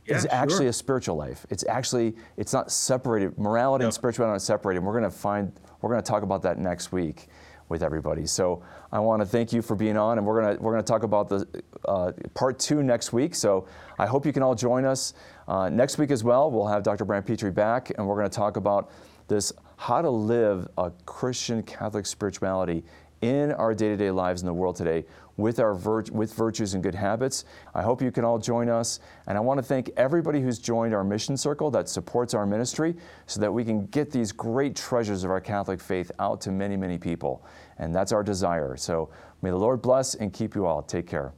is 0.06 0.24
Yeah, 0.24 0.42
actually 0.42 0.64
sure. 0.64 0.68
a 0.68 0.72
spiritual 0.74 1.16
life. 1.16 1.46
It's 1.48 1.64
actually 1.66 2.14
it's 2.36 2.52
not 2.52 2.70
separated. 2.70 3.38
Morality 3.38 3.82
No. 3.82 3.86
and 3.86 3.94
spirituality 3.94 4.30
are 4.30 4.34
not 4.34 4.42
separated. 4.42 4.78
And 4.78 4.86
we're 4.86 4.98
going 4.98 5.10
to 5.10 5.16
find 5.18 5.52
we're 5.80 5.90
going 5.90 6.02
to 6.02 6.06
talk 6.08 6.22
about 6.22 6.42
that 6.42 6.58
next 6.58 6.92
week. 6.92 7.28
With 7.68 7.82
everybody. 7.82 8.26
So 8.26 8.62
I 8.92 9.00
want 9.00 9.22
to 9.22 9.26
thank 9.26 9.52
you 9.52 9.62
for 9.62 9.74
being 9.74 9.96
on, 9.96 10.18
and 10.18 10.26
we're 10.26 10.42
gonna 10.42 10.60
we're 10.60 10.72
gonna 10.72 10.82
talk 10.82 11.02
about 11.02 11.28
the 11.28 11.46
uh, 11.86 12.12
part 12.34 12.58
two 12.58 12.82
next 12.82 13.12
week. 13.12 13.34
So 13.34 13.66
I 13.98 14.06
hope 14.06 14.26
you 14.26 14.32
can 14.32 14.42
all 14.42 14.54
join 14.54 14.84
us 14.84 15.14
uh, 15.48 15.68
next 15.68 15.98
week 15.98 16.10
as 16.10 16.22
well. 16.22 16.50
We'll 16.50 16.66
have 16.66 16.82
Dr. 16.82 17.04
Brant 17.04 17.26
Pitre 17.26 17.50
back, 17.50 17.90
and 17.96 18.06
we're 18.06 18.22
to 18.22 18.28
talk 18.28 18.56
about 18.56 18.90
this 19.28 19.52
how 19.76 20.00
to 20.02 20.10
live 20.10 20.68
a 20.78 20.90
Christian 21.04 21.62
Catholic 21.62 22.06
spirituality 22.06 22.84
in 23.22 23.52
our 23.52 23.74
day-to-day 23.74 24.10
lives 24.10 24.42
in 24.42 24.46
the 24.46 24.52
world 24.52 24.76
today 24.76 25.04
with 25.36 25.58
our 25.58 25.74
vir- 25.74 26.04
with 26.12 26.34
virtues 26.34 26.74
and 26.74 26.82
good 26.82 26.94
habits. 26.94 27.44
I 27.74 27.82
hope 27.82 28.02
you 28.02 28.10
can 28.10 28.24
all 28.24 28.38
join 28.38 28.68
us, 28.68 29.00
and 29.26 29.36
I 29.36 29.40
want 29.40 29.58
to 29.58 29.62
thank 29.62 29.90
everybody 29.96 30.40
who's 30.40 30.58
joined 30.58 30.94
our 30.94 31.04
mission 31.04 31.36
circle 31.36 31.70
that 31.72 31.88
supports 31.88 32.34
our 32.34 32.46
ministry, 32.46 32.94
so 33.26 33.40
that 33.40 33.52
we 33.52 33.64
can 33.64 33.86
get 33.86 34.10
these 34.10 34.32
great 34.32 34.76
treasures 34.76 35.24
of 35.24 35.30
our 35.30 35.40
Catholic 35.40 35.80
faith 35.80 36.10
out 36.18 36.40
to 36.42 36.52
many, 36.52 36.76
many 36.76 36.98
people, 36.98 37.44
and 37.78 37.94
that's 37.94 38.12
our 38.12 38.22
desire. 38.22 38.76
So 38.76 39.10
may 39.42 39.50
the 39.50 39.56
Lord 39.56 39.82
bless 39.82 40.14
and 40.14 40.32
keep 40.32 40.54
you 40.54 40.66
all. 40.66 40.82
Take 40.82 41.06
care. 41.06 41.32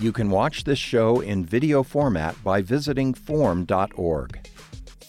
You 0.00 0.12
can 0.12 0.30
watch 0.30 0.64
this 0.64 0.78
show 0.78 1.20
in 1.20 1.44
video 1.44 1.82
format 1.82 2.42
by 2.42 2.62
visiting 2.62 3.12
formed.org. 3.12 4.39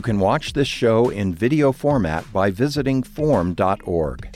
You 0.00 0.02
can 0.02 0.18
watch 0.18 0.54
this 0.54 0.66
show 0.66 1.10
in 1.10 1.34
video 1.34 1.72
format 1.72 2.24
by 2.32 2.50
visiting 2.50 3.02
formed.org. 3.02 4.34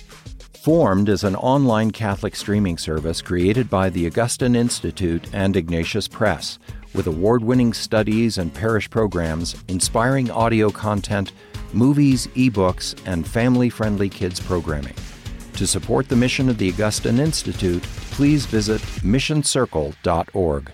Formed 0.63 1.09
is 1.09 1.25
an 1.25 1.37
online 1.37 1.91
Catholic 1.91 2.37
streaming 2.37 2.77
service 2.77 3.23
created 3.23 3.71
by 3.71 3.89
the 3.89 4.07
Augustine 4.07 4.57
Institute 4.57 5.27
and 5.33 5.57
Ignatius 5.57 6.07
Press, 6.07 6.59
with 6.95 7.07
award 7.07 7.43
winning 7.43 7.73
studies 7.73 8.37
and 8.37 8.53
parish 8.53 8.91
programs, 8.91 9.57
inspiring 9.69 10.31
audio 10.31 10.69
content, 10.69 11.33
movies, 11.73 12.27
ebooks, 12.37 12.95
and 13.07 13.27
family 13.27 13.71
friendly 13.71 14.11
kids 14.11 14.41
programming. 14.41 14.97
To 15.55 15.67
support 15.67 16.11
the 16.11 16.17
mission 16.17 16.51
of 16.51 16.59
the 16.59 16.71
Augustine 16.73 17.19
Institute, 17.19 17.85
please 18.11 18.45
visit 18.45 18.83
missioncircle.org. 19.01 20.71